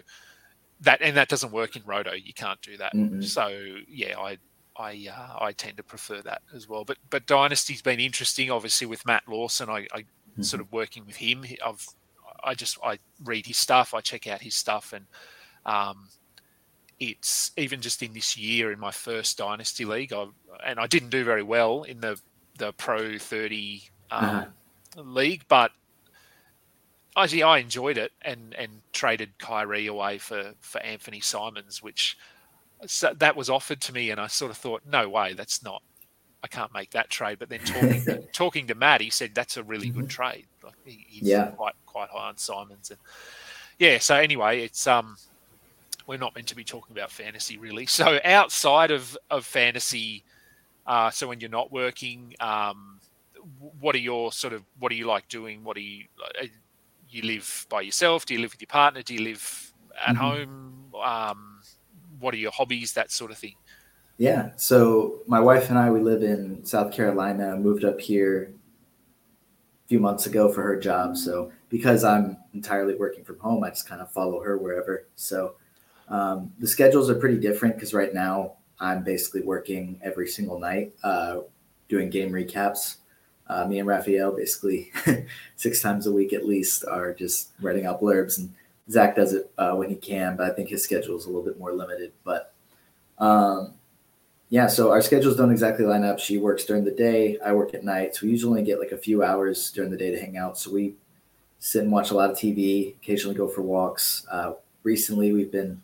that 0.80 1.02
and 1.02 1.16
that 1.16 1.28
doesn't 1.28 1.52
work 1.52 1.76
in 1.76 1.82
Roto. 1.84 2.12
You 2.12 2.32
can't 2.32 2.60
do 2.62 2.76
that. 2.78 2.94
Mm-mm. 2.94 3.22
So 3.22 3.48
yeah, 3.86 4.18
I 4.18 4.38
I 4.76 5.08
uh, 5.10 5.36
I 5.44 5.52
tend 5.52 5.76
to 5.78 5.82
prefer 5.82 6.22
that 6.22 6.42
as 6.54 6.68
well. 6.68 6.84
But 6.84 6.98
but 7.10 7.26
Dynasty's 7.26 7.82
been 7.82 8.00
interesting, 8.00 8.50
obviously 8.50 8.86
with 8.86 9.06
Matt 9.06 9.24
Lawson. 9.28 9.68
I, 9.70 9.86
I 9.92 10.06
Mhm. 10.38 10.44
sort 10.44 10.60
of 10.62 10.72
working 10.72 11.04
with 11.06 11.16
him. 11.16 11.44
I've 11.64 11.86
I 12.44 12.54
just 12.54 12.78
I 12.84 12.98
read 13.22 13.46
his 13.46 13.58
stuff. 13.58 13.94
I 13.94 14.00
check 14.00 14.26
out 14.26 14.40
his 14.42 14.54
stuff, 14.56 14.92
and 14.92 15.06
um, 15.66 16.08
it's 16.98 17.50
even 17.56 17.80
just 17.80 18.02
in 18.02 18.12
this 18.12 18.36
year 18.36 18.72
in 18.72 18.78
my 18.80 18.90
first 18.92 19.38
Dynasty 19.38 19.84
league, 19.84 20.12
I 20.12 20.26
and 20.64 20.78
I 20.80 20.86
didn't 20.86 21.10
do 21.10 21.24
very 21.24 21.42
well 21.42 21.82
in 21.84 22.00
the 22.00 22.20
the 22.58 22.72
Pro 22.72 23.18
Thirty 23.18 23.82
um, 24.10 24.22
Uh-huh. 24.24 24.46
league, 24.96 25.44
but 25.48 25.72
actually 27.16 27.42
I 27.42 27.58
enjoyed 27.58 27.98
it 27.98 28.12
and 28.22 28.54
and 28.54 28.82
traded 28.92 29.38
Kyrie 29.38 29.86
away 29.86 30.18
for 30.18 30.54
for 30.60 30.80
Anthony 30.82 31.20
Simons, 31.20 31.82
which 31.82 32.16
so 32.86 33.14
that 33.18 33.36
was 33.36 33.50
offered 33.50 33.80
to 33.82 33.92
me, 33.92 34.10
and 34.10 34.20
I 34.20 34.26
sort 34.28 34.50
of 34.50 34.56
thought, 34.56 34.82
no 34.86 35.08
way, 35.08 35.34
that's 35.34 35.62
not. 35.62 35.82
I 36.44 36.48
can't 36.48 36.74
make 36.74 36.90
that 36.92 37.10
trade. 37.10 37.38
But 37.40 37.48
then 37.50 37.62
talking 37.64 38.06
to, 38.08 38.18
talking 38.32 38.66
to 38.68 38.74
Matt, 38.74 39.00
he 39.00 39.10
said 39.10 39.32
that's 39.34 39.56
a 39.56 39.64
really 39.64 39.90
good 39.90 40.08
trade. 40.08 40.46
Like 40.64 40.74
he, 40.84 41.04
he's 41.08 41.28
Yeah. 41.28 41.50
quite 41.56 41.74
quite 41.86 42.10
high 42.10 42.28
on 42.28 42.36
Simons, 42.38 42.90
and 42.90 43.00
yeah. 43.78 43.98
So 43.98 44.16
anyway, 44.16 44.62
it's 44.64 44.86
um, 44.86 45.16
we're 46.06 46.18
not 46.18 46.34
meant 46.34 46.48
to 46.48 46.56
be 46.56 46.64
talking 46.64 46.96
about 46.96 47.10
fantasy 47.10 47.58
really. 47.58 47.86
So 47.86 48.18
outside 48.24 48.90
of 48.90 49.16
of 49.30 49.44
fantasy, 49.46 50.24
uh, 50.86 51.10
so 51.10 51.28
when 51.28 51.40
you're 51.40 51.50
not 51.50 51.72
working, 51.72 52.34
um, 52.40 53.00
what 53.80 53.94
are 53.94 53.98
your 53.98 54.32
sort 54.32 54.52
of 54.52 54.64
what 54.78 54.90
do 54.90 54.96
you 54.96 55.06
like 55.06 55.28
doing? 55.28 55.64
What 55.64 55.76
do 55.76 55.82
you 55.82 56.04
uh, 56.40 56.46
you 57.08 57.22
live 57.22 57.66
by 57.70 57.82
yourself? 57.82 58.26
Do 58.26 58.34
you 58.34 58.40
live 58.40 58.52
with 58.52 58.60
your 58.60 58.68
partner? 58.68 59.02
Do 59.02 59.14
you 59.14 59.22
live 59.22 59.72
at 60.06 60.16
Mhm. 60.16 60.16
home? 60.16 60.92
Um, 61.02 61.51
what 62.22 62.32
are 62.34 62.38
your 62.38 62.52
hobbies? 62.52 62.92
That 62.92 63.10
sort 63.10 63.30
of 63.30 63.38
thing. 63.38 63.54
Yeah. 64.18 64.50
So 64.56 65.20
my 65.26 65.40
wife 65.40 65.68
and 65.68 65.78
I, 65.78 65.90
we 65.90 66.00
live 66.00 66.22
in 66.22 66.64
South 66.64 66.92
Carolina. 66.92 67.56
Moved 67.56 67.84
up 67.84 68.00
here 68.00 68.54
a 69.84 69.88
few 69.88 70.00
months 70.00 70.26
ago 70.26 70.50
for 70.52 70.62
her 70.62 70.78
job. 70.78 71.16
So 71.16 71.50
because 71.68 72.04
I'm 72.04 72.36
entirely 72.54 72.94
working 72.94 73.24
from 73.24 73.38
home, 73.40 73.64
I 73.64 73.70
just 73.70 73.88
kind 73.88 74.00
of 74.00 74.10
follow 74.12 74.40
her 74.40 74.56
wherever. 74.58 75.06
So 75.16 75.56
um, 76.08 76.52
the 76.58 76.66
schedules 76.66 77.10
are 77.10 77.14
pretty 77.14 77.38
different 77.38 77.74
because 77.74 77.94
right 77.94 78.14
now 78.14 78.54
I'm 78.78 79.02
basically 79.02 79.42
working 79.42 79.98
every 80.02 80.28
single 80.28 80.58
night, 80.58 80.92
uh, 81.02 81.40
doing 81.88 82.10
game 82.10 82.30
recaps. 82.30 82.96
Uh, 83.48 83.66
me 83.66 83.78
and 83.78 83.88
Raphael 83.88 84.32
basically 84.32 84.92
six 85.56 85.80
times 85.80 86.06
a 86.06 86.12
week 86.12 86.32
at 86.32 86.46
least 86.46 86.84
are 86.84 87.12
just 87.12 87.50
writing 87.60 87.86
out 87.86 88.00
blurbs, 88.00 88.38
and 88.38 88.52
Zach 88.90 89.16
does 89.16 89.32
it 89.32 89.50
uh, 89.58 89.74
when 89.74 89.88
he 89.88 89.96
can, 89.96 90.36
but 90.36 90.50
I 90.50 90.54
think 90.54 90.68
his 90.68 90.82
schedule 90.82 91.16
is 91.16 91.24
a 91.24 91.28
little 91.28 91.44
bit 91.44 91.58
more 91.58 91.72
limited. 91.72 92.12
But 92.24 92.52
um, 93.18 93.74
yeah, 94.48 94.66
so 94.66 94.90
our 94.90 95.00
schedules 95.00 95.36
don't 95.36 95.50
exactly 95.50 95.84
line 95.84 96.04
up. 96.04 96.18
She 96.18 96.38
works 96.38 96.64
during 96.64 96.84
the 96.84 96.90
day, 96.90 97.38
I 97.44 97.52
work 97.52 97.74
at 97.74 97.84
night. 97.84 98.14
So 98.14 98.26
we 98.26 98.32
usually 98.32 98.50
only 98.50 98.64
get 98.64 98.80
like 98.80 98.92
a 98.92 98.98
few 98.98 99.22
hours 99.22 99.70
during 99.70 99.90
the 99.90 99.96
day 99.96 100.10
to 100.10 100.20
hang 100.20 100.36
out. 100.36 100.58
So 100.58 100.72
we 100.72 100.94
sit 101.58 101.82
and 101.84 101.92
watch 101.92 102.10
a 102.10 102.14
lot 102.14 102.30
of 102.30 102.36
TV, 102.36 102.96
occasionally 102.96 103.36
go 103.36 103.48
for 103.48 103.62
walks. 103.62 104.26
Uh, 104.30 104.54
recently, 104.82 105.32
we've 105.32 105.52
been, 105.52 105.80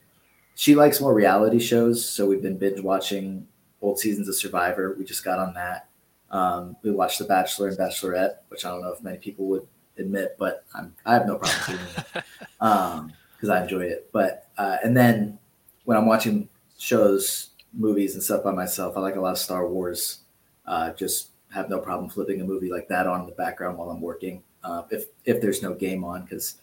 she 0.54 0.74
likes 0.74 1.00
more 1.00 1.14
reality 1.14 1.60
shows. 1.60 2.06
So 2.06 2.26
we've 2.26 2.42
been 2.42 2.58
binge 2.58 2.80
watching 2.80 3.46
old 3.80 3.98
seasons 3.98 4.28
of 4.28 4.34
Survivor. 4.34 4.96
We 4.98 5.04
just 5.04 5.24
got 5.24 5.38
on 5.38 5.54
that. 5.54 5.88
Um, 6.30 6.76
we 6.82 6.90
watched 6.90 7.20
The 7.20 7.24
Bachelor 7.24 7.68
and 7.68 7.78
Bachelorette, 7.78 8.38
which 8.48 8.64
I 8.64 8.70
don't 8.70 8.82
know 8.82 8.92
if 8.92 9.02
many 9.02 9.18
people 9.18 9.46
would 9.46 9.66
admit, 9.96 10.36
but 10.38 10.64
I'm, 10.74 10.94
I 11.06 11.14
have 11.14 11.26
no 11.26 11.36
problem 11.36 11.78
it 12.60 12.64
um 12.64 13.12
because 13.38 13.48
I 13.50 13.62
enjoy 13.62 13.84
it. 13.84 14.10
But 14.12 14.48
uh, 14.58 14.78
and 14.82 14.96
then 14.96 15.38
when 15.84 15.96
I'm 15.96 16.06
watching 16.06 16.48
shows, 16.76 17.50
movies, 17.72 18.14
and 18.14 18.22
stuff 18.22 18.42
by 18.42 18.52
myself, 18.52 18.96
I 18.96 19.00
like 19.00 19.16
a 19.16 19.20
lot 19.20 19.32
of 19.32 19.38
Star 19.38 19.66
Wars. 19.68 20.20
Uh, 20.66 20.92
just 20.92 21.30
have 21.52 21.70
no 21.70 21.78
problem 21.78 22.10
flipping 22.10 22.40
a 22.40 22.44
movie 22.44 22.70
like 22.70 22.88
that 22.88 23.06
on 23.06 23.20
in 23.20 23.26
the 23.26 23.32
background 23.32 23.78
while 23.78 23.90
I'm 23.90 24.00
working. 24.00 24.42
Uh, 24.64 24.82
if 24.90 25.06
if 25.24 25.40
there's 25.40 25.62
no 25.62 25.72
game 25.74 26.04
on, 26.04 26.22
because 26.22 26.56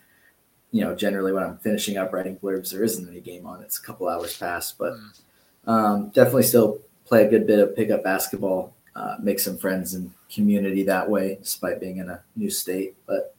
you 0.72 0.82
know 0.82 0.96
generally 0.96 1.32
when 1.32 1.44
I'm 1.44 1.58
finishing 1.58 1.98
up 1.98 2.14
writing 2.14 2.38
blurbs, 2.38 2.72
there 2.72 2.84
isn't 2.84 3.08
any 3.08 3.22
game 3.22 3.46
on. 3.46 3.62
It's 3.62 3.80
a 3.80 3.82
couple 3.82 4.10
hours 4.10 4.38
past, 4.38 4.78
but 4.78 4.94
um, 5.66 6.10
definitely 6.10 6.44
still 6.44 6.80
play 7.06 7.26
a 7.26 7.30
good 7.30 7.48
bit 7.48 7.60
of 7.60 7.76
pickup 7.76 8.04
basketball. 8.04 8.74
Uh, 8.96 9.18
make 9.22 9.40
some 9.40 9.58
friends 9.58 9.94
and 9.94 10.12
community 10.30 10.84
that 10.84 11.10
way, 11.10 11.38
despite 11.42 11.82
being 11.82 11.98
in 11.98 12.10
a 12.10 12.24
new 12.36 12.50
state. 12.50 12.96
But 13.06 13.36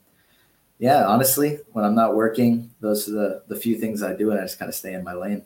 yeah, 0.78 1.06
honestly, 1.06 1.58
when 1.72 1.84
I'm 1.84 1.94
not 1.94 2.14
working, 2.14 2.70
those 2.80 3.08
are 3.08 3.12
the 3.12 3.42
the 3.48 3.56
few 3.56 3.76
things 3.78 4.02
I 4.02 4.14
do, 4.14 4.30
and 4.30 4.40
I 4.40 4.44
just 4.44 4.58
kind 4.58 4.68
of 4.68 4.74
stay 4.74 4.94
in 4.94 5.04
my 5.04 5.14
lane. 5.14 5.44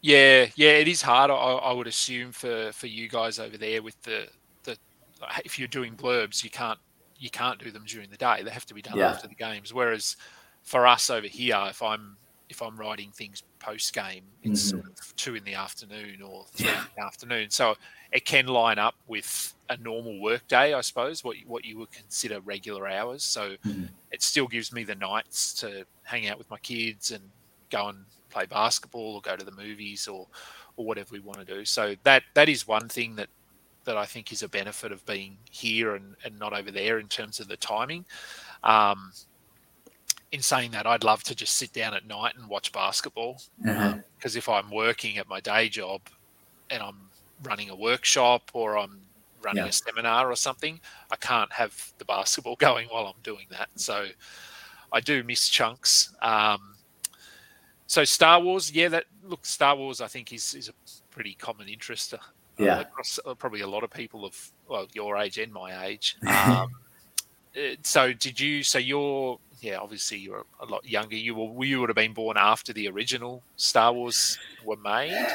Yeah, 0.00 0.46
yeah, 0.56 0.70
it 0.72 0.88
is 0.88 1.02
hard. 1.02 1.30
I, 1.30 1.34
I 1.34 1.72
would 1.72 1.86
assume 1.86 2.32
for 2.32 2.72
for 2.72 2.86
you 2.88 3.08
guys 3.08 3.38
over 3.38 3.56
there 3.56 3.82
with 3.82 4.00
the 4.02 4.28
the 4.64 4.76
if 5.44 5.58
you're 5.58 5.68
doing 5.68 5.96
blurbs, 5.96 6.42
you 6.42 6.50
can't 6.50 6.78
you 7.16 7.30
can't 7.30 7.58
do 7.62 7.70
them 7.70 7.84
during 7.86 8.10
the 8.10 8.16
day. 8.16 8.42
They 8.42 8.50
have 8.50 8.66
to 8.66 8.74
be 8.74 8.82
done 8.82 8.98
Yeah. 8.98 9.02
after 9.02 9.28
the 9.28 9.34
games. 9.36 9.72
Whereas 9.72 10.16
for 10.64 10.86
us 10.86 11.08
over 11.10 11.26
here, 11.28 11.56
if 11.68 11.82
I'm 11.82 12.16
if 12.48 12.62
I'm 12.62 12.76
writing 12.76 13.12
things 13.12 13.42
post 13.60 13.94
game, 13.94 14.24
it's 14.42 14.60
Mm-hmm. 14.60 14.68
sort 14.70 14.82
of 14.90 15.14
two 15.16 15.36
in 15.36 15.44
the 15.44 15.54
afternoon 15.54 16.20
or 16.22 16.46
three 16.52 16.80
in 16.80 16.88
the 16.96 17.02
afternoon. 17.04 17.50
So 17.50 17.76
it 18.12 18.24
can 18.24 18.46
line 18.46 18.78
up 18.78 18.94
with 19.06 19.54
a 19.70 19.76
normal 19.78 20.20
work 20.20 20.46
day, 20.48 20.74
I 20.74 20.82
suppose, 20.82 21.24
what 21.24 21.38
you- 21.38 21.46
what 21.46 21.64
you 21.64 21.78
would 21.78 21.90
consider 21.90 22.40
regular 22.40 22.86
hours. 22.86 23.24
So 23.24 23.56
Mhm. 23.58 23.88
it 24.10 24.22
still 24.22 24.46
gives 24.46 24.70
me 24.70 24.84
the 24.84 24.94
nights 24.94 25.54
to 25.54 25.86
hang 26.02 26.28
out 26.28 26.36
with 26.36 26.50
my 26.50 26.58
kids 26.58 27.10
and 27.10 27.30
go 27.70 27.88
and 27.88 28.04
play 28.28 28.44
basketball 28.46 29.14
or 29.14 29.20
go 29.22 29.36
to 29.36 29.44
the 29.44 29.52
movies 29.52 30.06
or 30.08 30.28
or 30.76 30.86
whatever 30.86 31.12
we 31.12 31.20
want 31.20 31.38
to 31.38 31.44
do. 31.44 31.64
So 31.66 31.96
that 32.02 32.22
that 32.34 32.48
is 32.48 32.66
one 32.66 32.88
thing 32.88 33.16
that 33.16 33.28
that 33.84 33.96
I 33.96 34.06
think 34.06 34.30
is 34.32 34.42
a 34.42 34.48
benefit 34.48 34.92
of 34.92 35.04
being 35.06 35.36
here 35.50 35.96
and, 35.96 36.16
and 36.24 36.38
not 36.38 36.52
over 36.52 36.70
there 36.70 36.98
in 36.98 37.08
terms 37.08 37.40
of 37.40 37.48
the 37.48 37.56
timing. 37.56 38.06
Um, 38.62 39.12
in 40.30 40.40
saying 40.40 40.70
that, 40.70 40.86
I'd 40.86 41.04
love 41.04 41.22
to 41.24 41.34
just 41.34 41.56
sit 41.56 41.72
down 41.72 41.92
at 41.92 42.06
night 42.06 42.36
and 42.36 42.48
watch 42.48 42.72
basketball 42.72 43.42
Uh-huh. 43.66 43.98
because 44.16 44.36
if 44.36 44.48
I'm 44.48 44.70
working 44.70 45.18
at 45.18 45.28
my 45.28 45.40
day 45.40 45.68
job 45.68 46.00
and 46.70 46.82
I'm 46.82 47.10
running 47.42 47.70
a 47.70 47.76
workshop 47.76 48.50
or 48.52 48.76
I'm 48.78 49.00
running 49.42 49.64
Yeah. 49.64 49.68
a 49.70 49.72
seminar 49.72 50.30
or 50.30 50.36
something, 50.36 50.80
I 51.10 51.16
can't 51.16 51.52
have 51.52 51.92
the 51.98 52.04
basketball 52.04 52.56
going 52.68 52.88
while 52.88 53.06
I'm 53.06 53.20
doing 53.22 53.46
that. 53.50 53.68
So 53.76 54.06
I 54.92 55.00
do 55.00 55.22
miss 55.24 55.48
chunks. 55.48 56.14
Um, 56.22 56.76
so 57.86 58.04
Star 58.04 58.40
Wars, 58.40 58.70
yeah, 58.72 58.88
that 58.88 59.04
look, 59.24 59.44
Star 59.44 59.76
Wars, 59.76 60.00
I 60.00 60.06
think 60.08 60.32
is 60.32 60.54
is 60.54 60.68
a 60.68 60.72
pretty 61.10 61.34
common 61.34 61.68
interest. 61.68 62.14
Uh, 62.14 62.18
Yeah. 62.58 62.80
across 62.80 63.18
uh, 63.26 63.34
probably 63.34 63.62
a 63.62 63.66
lot 63.66 63.82
of 63.82 63.90
people 63.90 64.24
of 64.24 64.52
well 64.68 64.86
your 64.92 65.16
age 65.16 65.38
and 65.38 65.52
my 65.52 65.86
age. 65.86 66.16
Um, 66.26 66.70
uh, 67.54 67.76
so 67.82 68.12
did 68.14 68.40
you? 68.40 68.62
So 68.62 68.78
you're 68.78 69.38
yeah, 69.60 69.76
obviously 69.78 70.18
you're 70.18 70.44
a 70.60 70.64
lot 70.66 70.84
younger. 70.88 71.16
You 71.16 71.34
were 71.34 71.64
you 71.66 71.80
would 71.80 71.88
have 71.90 71.96
been 71.96 72.14
born 72.14 72.36
after 72.38 72.72
the 72.72 72.88
original 72.88 73.42
Star 73.56 73.92
Wars 73.92 74.38
were 74.64 74.76
made. 74.78 75.26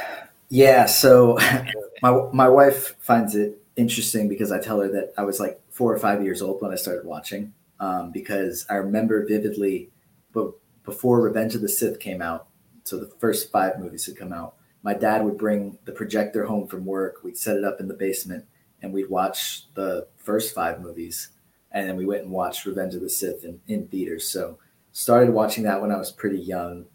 Yeah, 0.50 0.86
so 0.86 1.38
my 2.02 2.30
my 2.32 2.48
wife 2.50 2.96
finds 3.00 3.36
it 3.36 3.62
interesting 3.76 4.28
because 4.28 4.52
I 4.52 4.60
tell 4.60 4.80
her 4.80 4.90
that 4.90 5.14
I 5.18 5.24
was 5.24 5.40
like 5.40 5.62
four 5.70 5.94
or 5.94 6.00
five 6.00 6.24
years 6.24 6.42
old 6.42 6.62
when 6.62 6.72
I 6.72 6.76
started 6.76 7.06
watching, 7.06 7.54
um, 7.80 8.12
because 8.12 8.66
I 8.70 8.76
remember 8.76 9.26
vividly, 9.26 9.90
but 10.34 10.52
before 10.84 11.22
Revenge 11.22 11.54
of 11.56 11.62
the 11.62 11.70
Sith 11.70 12.00
came 12.00 12.22
out, 12.22 12.48
so 12.84 12.98
the 12.98 13.12
first 13.20 13.52
five 13.52 13.80
movies 13.80 14.06
had 14.06 14.18
come 14.18 14.32
out. 14.34 14.56
My 14.84 14.94
dad 14.94 15.26
would 15.26 15.38
bring 15.38 15.80
the 15.84 15.92
projector 15.92 16.46
home 16.46 16.68
from 16.68 16.86
work. 16.86 17.24
We'd 17.24 17.38
set 17.38 17.58
it 17.58 17.66
up 17.66 17.82
in 17.82 17.90
the 17.90 17.94
basement, 17.94 18.46
and 18.82 18.94
we'd 18.94 19.10
watch 19.10 19.66
the 19.74 20.08
first 20.16 20.56
five 20.56 20.80
movies, 20.80 21.30
and 21.72 21.90
then 21.90 21.98
we 21.98 22.06
went 22.06 22.24
and 22.24 22.32
watched 22.32 22.66
Revenge 22.66 22.96
of 22.96 23.02
the 23.02 23.10
Sith 23.10 23.44
in, 23.44 23.60
in 23.68 23.88
theaters. 23.88 24.30
So 24.30 24.60
started 24.94 25.34
watching 25.34 25.66
that 25.66 25.82
when 25.82 25.92
I 25.92 25.98
was 25.98 26.12
pretty 26.12 26.40
young. 26.40 26.86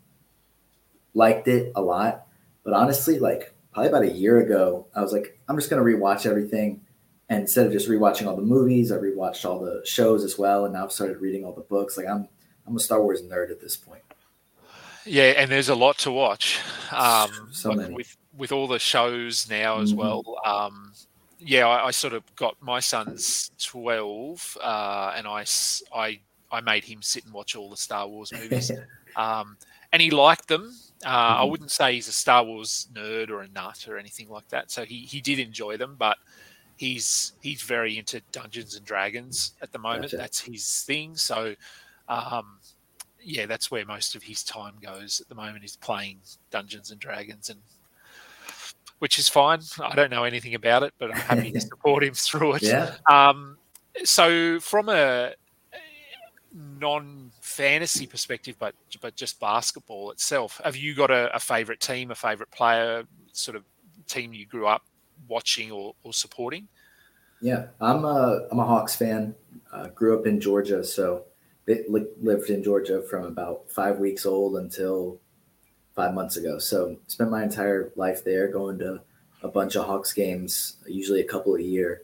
Liked 1.15 1.47
it 1.47 1.73
a 1.75 1.83
lot 1.83 2.27
but 2.65 2.73
honestly, 2.75 3.19
like 3.19 3.55
probably 3.73 3.89
about 3.89 4.03
a 4.03 4.13
year 4.13 4.39
ago, 4.41 4.87
I 4.95 5.01
was 5.01 5.13
like, 5.13 5.39
I'm 5.49 5.57
just 5.57 5.71
gonna 5.71 5.83
rewatch 5.83 6.27
everything. 6.27 6.81
And 7.29 7.41
instead 7.43 7.67
of 7.67 7.73
just 7.73 7.89
rewatching 7.89 8.27
all 8.27 8.37
the 8.37 8.43
movies, 8.43 8.93
I 8.93 8.97
rewatched 8.97 9.45
all 9.49 9.59
the 9.59 9.81
shows 9.87 10.23
as 10.25 10.39
well. 10.39 10.65
And 10.67 10.75
now 10.75 10.85
I've 10.85 10.93
started 10.93 11.19
reading 11.19 11.45
all 11.45 11.53
the 11.53 11.63
books. 11.63 11.97
Like 11.97 12.07
I'm 12.07 12.29
I'm 12.67 12.77
a 12.77 12.81
Star 12.81 13.03
Wars 13.03 13.23
nerd 13.23 13.51
at 13.51 13.61
this 13.61 13.77
point. 13.77 14.03
Yeah, 15.05 15.33
and 15.37 15.51
there's 15.51 15.69
a 15.69 15.75
lot 15.75 15.99
to 15.99 16.13
watch. 16.13 16.61
Um, 16.93 17.49
So 17.53 17.71
like 17.71 17.79
many. 17.79 17.95
with 17.95 18.17
with 18.37 18.53
all 18.53 18.67
the 18.67 18.79
shows 18.79 19.49
now 19.51 19.81
as 19.81 19.93
Mhm. 19.93 19.97
well. 19.97 20.37
Um, 20.45 20.93
yeah, 21.39 21.67
I, 21.67 21.87
I 21.87 21.91
sort 21.91 22.13
of 22.13 22.23
got 22.37 22.57
my 22.63 22.81
son's 22.81 23.51
twelve, 23.59 24.57
uh, 24.63 25.13
and 25.17 25.27
I 25.27 26.61
made 26.61 26.85
him 26.85 27.03
sit 27.03 27.25
and 27.25 27.33
watch 27.33 27.57
all 27.57 27.69
the 27.71 27.77
Star 27.77 28.07
Wars 28.07 28.33
movies, 28.33 28.71
um, 29.17 29.57
and 29.93 30.01
he 30.03 30.11
liked 30.11 30.49
them. 30.49 30.73
Uh, 31.05 31.09
I 31.41 31.43
Mhm. 31.45 31.51
wouldn't 31.51 31.71
say 31.73 31.95
he's 31.95 32.09
a 32.09 32.13
Star 32.13 32.45
Wars 32.45 32.89
nerd 32.93 33.31
or 33.31 33.43
a 33.43 33.49
nut 33.49 33.87
or 33.89 33.99
anything 33.99 34.29
like 34.29 34.49
that. 34.49 34.71
So 34.71 34.85
he 34.85 35.01
he 35.05 35.21
did 35.21 35.39
enjoy 35.39 35.77
them, 35.77 35.97
but 35.97 36.17
he's 36.77 37.33
he's 37.41 37.63
very 37.63 37.99
into 37.99 38.21
Dungeons 38.33 38.77
and 38.77 38.85
Dragons 38.87 39.55
at 39.63 39.73
the 39.73 39.79
moment. 39.79 40.03
Gotcha. 40.05 40.17
That's 40.17 40.41
his 40.41 40.83
thing. 40.85 41.17
So. 41.17 41.55
Um, 42.09 42.59
yeah, 43.25 43.47
that's 43.47 43.71
where 43.71 43.87
most 43.87 44.17
of 44.17 44.23
his 44.25 44.43
time 44.43 44.75
goes 44.83 45.21
at 45.21 45.29
the 45.29 45.35
moment. 45.37 45.65
Is 45.65 45.77
playing 45.77 46.21
Dungeons 46.51 46.91
and 46.91 47.01
Dragons, 47.01 47.49
and 47.51 47.61
which 48.99 49.17
is 49.19 49.29
fine. 49.29 49.61
I 49.81 49.95
don't 49.95 50.11
know 50.11 50.25
anything 50.25 50.55
about 50.57 50.83
it, 50.83 50.93
but 50.99 51.11
I'm 51.15 51.21
happy 51.21 51.53
to 51.53 51.61
support 51.71 52.03
him 52.03 52.15
through 52.15 52.55
it. 52.57 52.63
Yeah. 52.63 52.97
Um, 53.09 53.57
so 54.05 54.59
from 54.59 54.89
a 54.89 55.35
non-fantasy 56.55 58.07
perspective, 58.07 58.57
but 58.59 58.75
but 59.01 59.17
just 59.17 59.41
basketball 59.41 60.11
itself, 60.11 60.61
have 60.65 60.77
you 60.77 60.95
got 60.95 61.11
a, 61.11 61.35
a 61.35 61.41
favorite 61.41 61.81
team, 61.81 62.11
a 62.11 62.15
favorite 62.15 62.51
player, 62.51 63.05
sort 63.33 63.57
of 63.57 63.65
team 64.07 64.33
you 64.33 64.47
grew 64.47 64.67
up 64.67 64.83
watching 65.29 65.71
or, 65.71 65.95
or 66.03 66.13
supporting? 66.13 66.69
Yeah, 67.41 67.67
I'm 67.81 68.05
a 68.05 68.47
I'm 68.51 68.59
a 68.59 68.65
Hawks 68.65 68.95
fan. 68.95 69.35
Uh, 69.73 69.89
grew 69.89 70.19
up 70.19 70.27
in 70.27 70.41
Georgia, 70.41 70.85
so 70.85 71.25
lived 71.67 72.51
in 72.51 72.63
Georgia 72.63 73.03
from 73.03 73.25
about 73.25 73.71
five 73.71 73.99
weeks 73.99 74.27
old 74.27 74.57
until 74.57 75.21
five 75.95 76.15
months 76.15 76.37
ago. 76.37 76.59
So 76.59 76.97
spent 77.07 77.31
my 77.31 77.43
entire 77.43 77.93
life 77.97 78.25
there, 78.25 78.49
going 78.49 78.79
to 78.81 79.01
a 79.43 79.49
bunch 79.49 79.77
of 79.77 79.87
Hawks 79.87 80.13
games, 80.13 80.77
usually 80.87 81.21
a 81.21 81.27
couple 81.27 81.55
a 81.57 81.61
year. 81.61 82.03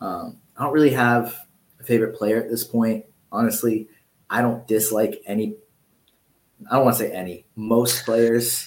Um, 0.00 0.38
I 0.56 0.64
don't 0.64 0.72
really 0.72 0.92
have 0.92 1.46
a 1.80 1.84
favorite 1.84 2.16
player 2.16 2.42
at 2.42 2.50
this 2.50 2.64
point. 2.64 3.04
Honestly, 3.36 3.88
I 4.30 4.40
don't 4.40 4.66
dislike 4.66 5.22
any. 5.26 5.56
I 6.70 6.76
don't 6.76 6.84
want 6.84 6.96
to 6.96 7.04
say 7.04 7.12
any. 7.12 7.46
Most 7.54 8.04
players. 8.04 8.66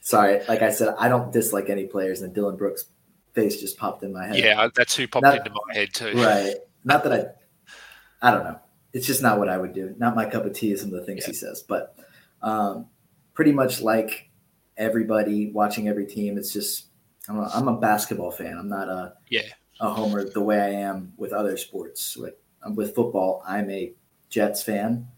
sorry, 0.00 0.40
like 0.48 0.62
I 0.62 0.70
said, 0.70 0.94
I 0.98 1.08
don't 1.08 1.32
dislike 1.32 1.68
any 1.68 1.86
players, 1.86 2.22
and 2.22 2.34
Dillon 2.34 2.56
Brooks' 2.56 2.86
face 3.34 3.60
just 3.60 3.76
popped 3.76 4.02
in 4.02 4.12
my 4.12 4.26
head. 4.26 4.36
Yeah, 4.38 4.68
that's 4.74 4.96
who 4.96 5.06
popped 5.06 5.24
Not- 5.24 5.36
into 5.38 5.50
my 5.50 5.74
head 5.74 5.92
too. 5.92 6.12
Right. 6.16 6.54
Not 6.84 7.04
that 7.04 7.12
I, 7.12 8.26
I 8.26 8.30
don't 8.30 8.44
know. 8.44 8.58
It's 8.92 9.06
just 9.06 9.22
not 9.22 9.38
what 9.38 9.48
I 9.48 9.56
would 9.58 9.72
do. 9.74 9.94
Not 9.98 10.16
my 10.16 10.24
cup 10.24 10.44
of 10.46 10.54
tea. 10.54 10.74
Some 10.76 10.88
of 10.88 10.94
the 10.98 11.04
things 11.04 11.24
he 11.26 11.32
says, 11.34 11.62
but 11.62 11.94
um, 12.42 12.86
pretty 13.34 13.52
much 13.52 13.82
like 13.82 14.30
everybody 14.76 15.50
watching 15.52 15.88
every 15.88 16.06
team. 16.06 16.38
It's 16.38 16.52
just 16.52 16.86
I 17.28 17.34
don't 17.34 17.42
know. 17.42 17.50
I'm 17.52 17.68
a 17.68 17.76
basketball 17.76 18.30
fan. 18.32 18.56
I'm 18.58 18.68
not 18.68 18.88
a 18.88 19.12
Yeah, 19.28 19.42
a 19.80 19.90
homer 19.90 20.24
the 20.28 20.40
way 20.40 20.58
I 20.58 20.70
am 20.70 21.12
with 21.18 21.32
other 21.32 21.56
sports. 21.56 22.16
Like 22.16 22.36
with 22.68 22.94
football, 22.94 23.42
I'm 23.46 23.70
a 23.70 23.92
Jets 24.28 24.62
fan. 24.62 25.08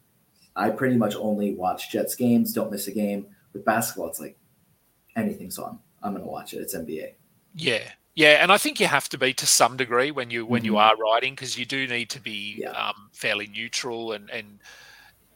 I 0.55 0.71
pretty 0.71 0.97
much 0.97 1.15
only 1.17 1.55
watch 1.55 1.91
Jets 1.91 2.15
games. 2.15 2.53
Don't 2.53 2.71
miss 2.71 2.87
a 2.87 2.93
game. 2.93 3.27
With 3.53 3.65
basketball, 3.65 4.09
it's 4.09 4.21
like 4.21 4.39
anything's 5.17 5.59
on. 5.59 5.79
I'm 6.03 6.13
gonna 6.13 6.27
watch 6.27 6.55
it. 6.55 6.59
It's 6.59 6.75
NBA. 6.75 7.15
yeah, 7.55 7.83
yeah. 8.15 8.43
And 8.43 8.51
I 8.53 8.59
think 8.59 8.81
you 8.81 8.87
have 8.87 9.09
to 9.11 9.19
be 9.19 9.33
to 9.35 9.47
some 9.47 9.77
degree 9.77 10.11
when 10.11 10.31
you 10.31 10.45
when 10.47 10.65
you 10.65 10.73
Mhm. 10.75 10.79
are 10.81 10.97
writing 10.97 11.35
because 11.35 11.59
you 11.59 11.65
do 11.67 11.87
need 11.87 12.11
to 12.11 12.21
be 12.21 12.57
Yeah. 12.61 12.71
um, 12.71 13.11
fairly 13.13 13.47
neutral 13.49 14.13
and 14.13 14.31
and 14.31 14.59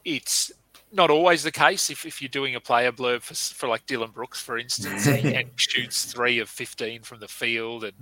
it's 0.04 0.52
not 0.92 1.10
always 1.10 1.42
the 1.42 1.50
case 1.50 1.90
if, 1.90 2.06
if 2.06 2.22
you're 2.22 2.28
doing 2.28 2.54
a 2.54 2.60
player 2.60 2.92
blurb 2.92 3.20
for, 3.20 3.34
for 3.34 3.68
like 3.68 3.84
Dillon 3.86 4.10
Brooks, 4.12 4.40
for 4.40 4.56
instance, 4.56 5.06
and, 5.06 5.26
and 5.26 5.50
shoots 5.56 6.04
three 6.12 6.38
of 6.38 6.48
15 6.48 7.02
from 7.02 7.18
the 7.20 7.26
field 7.28 7.84
and 7.84 7.92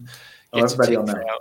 Oh, 0.52 0.60
gets 0.60 0.74
a 0.78 0.82
everybody 0.82 1.12
know. 1.12 1.22
foul, 1.26 1.38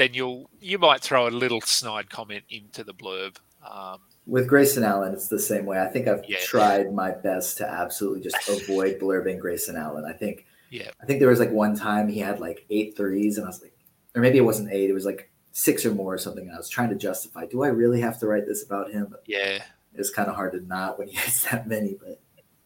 then 0.00 0.14
you'll 0.14 0.48
you 0.60 0.78
might 0.78 1.02
throw 1.02 1.28
a 1.28 1.30
little 1.30 1.60
snide 1.60 2.08
comment 2.08 2.44
into 2.48 2.82
the 2.82 2.94
blurb. 2.94 3.36
Um, 3.70 3.98
With 4.26 4.48
Grayson 4.48 4.82
Allen, 4.82 5.12
it's 5.12 5.28
the 5.28 5.38
same 5.38 5.66
way. 5.66 5.78
I 5.80 5.88
think 5.88 6.08
I've 6.08 6.24
Yeah. 6.26 6.38
tried 6.40 6.92
my 6.94 7.10
best 7.10 7.58
to 7.58 7.68
absolutely 7.68 8.22
just 8.22 8.48
avoid 8.48 8.98
blurbing 8.98 9.38
Grayson 9.38 9.76
Allen. 9.76 10.04
I 10.06 10.12
think 10.14 10.46
Yeah. 10.70 10.90
I 11.02 11.04
think 11.06 11.20
there 11.20 11.28
was 11.28 11.38
like 11.38 11.50
one 11.50 11.76
time 11.76 12.08
he 12.08 12.20
had 12.20 12.40
like 12.40 12.64
eight 12.70 12.96
threes, 12.96 13.36
and 13.36 13.44
I 13.44 13.48
was 13.50 13.60
like, 13.60 13.74
or 14.14 14.22
maybe 14.22 14.38
it 14.38 14.42
wasn't 14.50 14.72
eight, 14.72 14.88
it 14.88 14.94
was 14.94 15.04
like 15.04 15.30
six 15.52 15.84
or 15.84 15.92
more 15.94 16.14
or 16.14 16.18
something. 16.18 16.44
And 16.46 16.54
I 16.54 16.56
was 16.58 16.68
trying 16.70 16.88
to 16.90 16.94
justify, 16.94 17.44
do 17.46 17.62
I 17.62 17.68
really 17.68 18.00
have 18.00 18.18
to 18.20 18.26
write 18.26 18.46
this 18.46 18.64
about 18.64 18.90
him? 18.90 19.08
But 19.10 19.22
yeah, 19.26 19.62
it's 19.94 20.10
kind 20.10 20.28
of 20.30 20.34
hard 20.36 20.52
to 20.52 20.60
not 20.60 20.98
when 20.98 21.08
he 21.08 21.16
hits 21.24 21.42
that 21.50 21.66
many. 21.68 21.94
But 22.00 22.20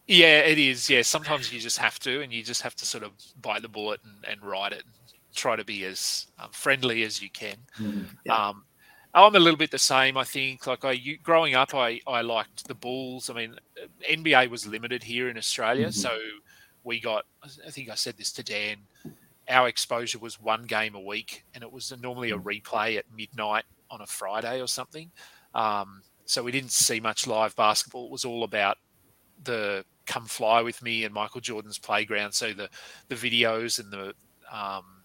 yeah, 0.07 0.41
it 0.41 0.59
is. 0.59 0.89
Yeah, 0.89 1.03
sometimes 1.03 1.53
you 1.53 1.59
just 1.59 1.79
have 1.79 1.99
to, 2.01 2.21
and 2.23 2.33
you 2.33 2.43
just 2.45 2.63
have 2.63 2.77
to 2.77 2.87
sort 2.87 3.03
of 3.05 3.11
bite 3.41 3.63
the 3.63 3.69
bullet 3.69 4.01
and, 4.05 4.25
and 4.31 4.43
write 4.49 4.73
it. 4.73 4.85
Try 5.35 5.57
to 5.57 5.65
be 5.65 5.85
as 5.85 6.27
um, 6.39 6.51
friendly 6.53 7.03
as 7.03 7.21
you 7.23 7.31
can. 7.31 7.57
yeah. 8.25 8.49
Um, 8.49 8.65
I'm 9.17 9.37
a 9.37 9.39
little 9.39 9.57
bit 9.59 9.71
the 9.71 9.79
same. 9.79 10.17
I 10.17 10.25
think. 10.25 10.67
Like 10.67 10.85
I, 10.85 10.93
you, 10.93 11.19
growing 11.19 11.55
up, 11.55 11.75
I, 11.75 12.01
I 12.07 12.23
liked 12.23 12.67
the 12.67 12.75
Bulls. 12.75 13.31
I 13.31 13.35
mean, 13.35 13.55
NBA 14.11 14.49
was 14.49 14.67
limited 14.67 15.03
here 15.05 15.29
in 15.29 15.39
Australia, 15.39 15.89
Mhm. 15.89 15.95
so 15.95 16.19
we 16.83 16.99
got. 17.01 17.25
I 17.45 17.71
think 17.71 17.91
I 17.91 17.95
said 17.95 18.17
this 18.17 18.33
to 18.33 18.43
Dan. 18.43 18.79
Our 19.49 19.69
exposure 19.69 20.19
was 20.19 20.41
one 20.41 20.65
game 20.65 20.95
a 20.97 21.01
week, 21.01 21.45
and 21.55 21.63
it 21.63 21.71
was 21.71 21.93
normally 22.01 22.31
a 22.31 22.39
replay 22.39 22.97
at 22.99 23.05
midnight 23.15 23.65
on 23.91 24.01
a 24.01 24.07
Friday 24.07 24.61
or 24.61 24.67
something. 24.67 25.11
Um, 25.55 26.03
so 26.25 26.43
we 26.43 26.51
didn't 26.51 26.73
see 26.73 26.99
much 26.99 27.27
live 27.27 27.55
basketball. 27.55 28.07
It 28.07 28.11
was 28.11 28.25
all 28.25 28.43
about 28.43 28.79
the 29.45 29.85
"Come 30.07 30.27
Fly 30.27 30.61
with 30.63 30.83
Me" 30.83 31.05
and 31.05 31.15
Michael 31.15 31.41
Jordan's 31.41 31.79
playground. 31.79 32.33
So 32.33 32.53
the 32.53 32.69
the 33.09 33.15
videos 33.15 33.79
and 33.79 33.93
the 33.93 34.15
um, 34.51 35.04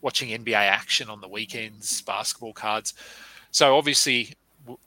watching 0.00 0.30
NBA 0.30 0.54
action 0.54 1.08
on 1.08 1.20
the 1.20 1.28
weekends, 1.28 2.02
basketball 2.02 2.52
cards. 2.52 2.94
So 3.50 3.76
obviously 3.76 4.34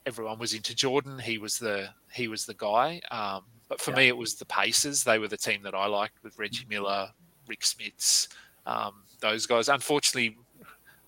everyone 0.06 0.38
was 0.38 0.54
into 0.54 0.74
Jordan. 0.74 1.18
He 1.18 1.38
was 1.38 1.58
the 1.58 1.88
he 2.12 2.28
was 2.28 2.46
the 2.46 2.54
guy. 2.54 3.00
Um, 3.10 3.42
but 3.68 3.80
for 3.80 3.90
Yeah. 3.90 3.96
me, 3.98 4.08
it 4.08 4.16
was 4.16 4.34
the 4.34 4.44
Pacers. 4.46 5.02
They 5.04 5.18
were 5.18 5.28
the 5.28 5.36
team 5.36 5.62
that 5.62 5.74
I 5.74 5.86
liked 5.86 6.22
with 6.22 6.38
Reggie 6.38 6.66
Miller, 6.68 7.10
Rick 7.48 7.60
Smits, 7.60 8.28
um, 8.66 9.02
those 9.20 9.46
guys. 9.46 9.68
Unfortunately, 9.68 10.36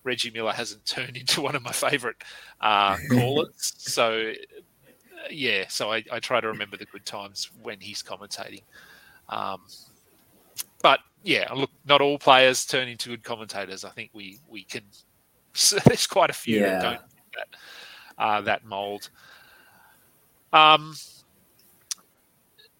Reggie 0.02 0.30
Miller 0.30 0.52
hasn't 0.52 0.84
turned 0.86 1.16
into 1.16 1.40
one 1.40 1.54
of 1.54 1.62
my 1.62 1.72
favorite 1.72 2.16
uh, 2.60 2.96
callers. 3.10 3.74
so 3.78 4.32
yeah, 5.30 5.64
so 5.68 5.90
I, 5.92 6.04
I 6.12 6.20
try 6.20 6.40
to 6.40 6.48
remember 6.48 6.76
the 6.76 6.84
good 6.86 7.06
times 7.06 7.50
when 7.62 7.80
he's 7.80 8.02
commentating. 8.02 8.62
Um, 9.30 9.62
but 10.84 11.00
yeah, 11.22 11.50
look, 11.54 11.70
not 11.86 12.02
all 12.02 12.18
players 12.18 12.66
turn 12.66 12.88
into 12.88 13.08
good 13.08 13.24
commentators. 13.24 13.86
I 13.86 13.88
think 13.88 14.10
we 14.12 14.38
we 14.46 14.64
can. 14.64 14.82
There's 15.86 16.06
quite 16.06 16.28
a 16.28 16.34
few 16.34 16.60
Yeah. 16.60 16.78
that 16.78 16.82
don't 16.82 17.00
that 17.34 18.22
uh, 18.22 18.40
that 18.42 18.66
mold. 18.66 19.08
Um, 20.52 20.94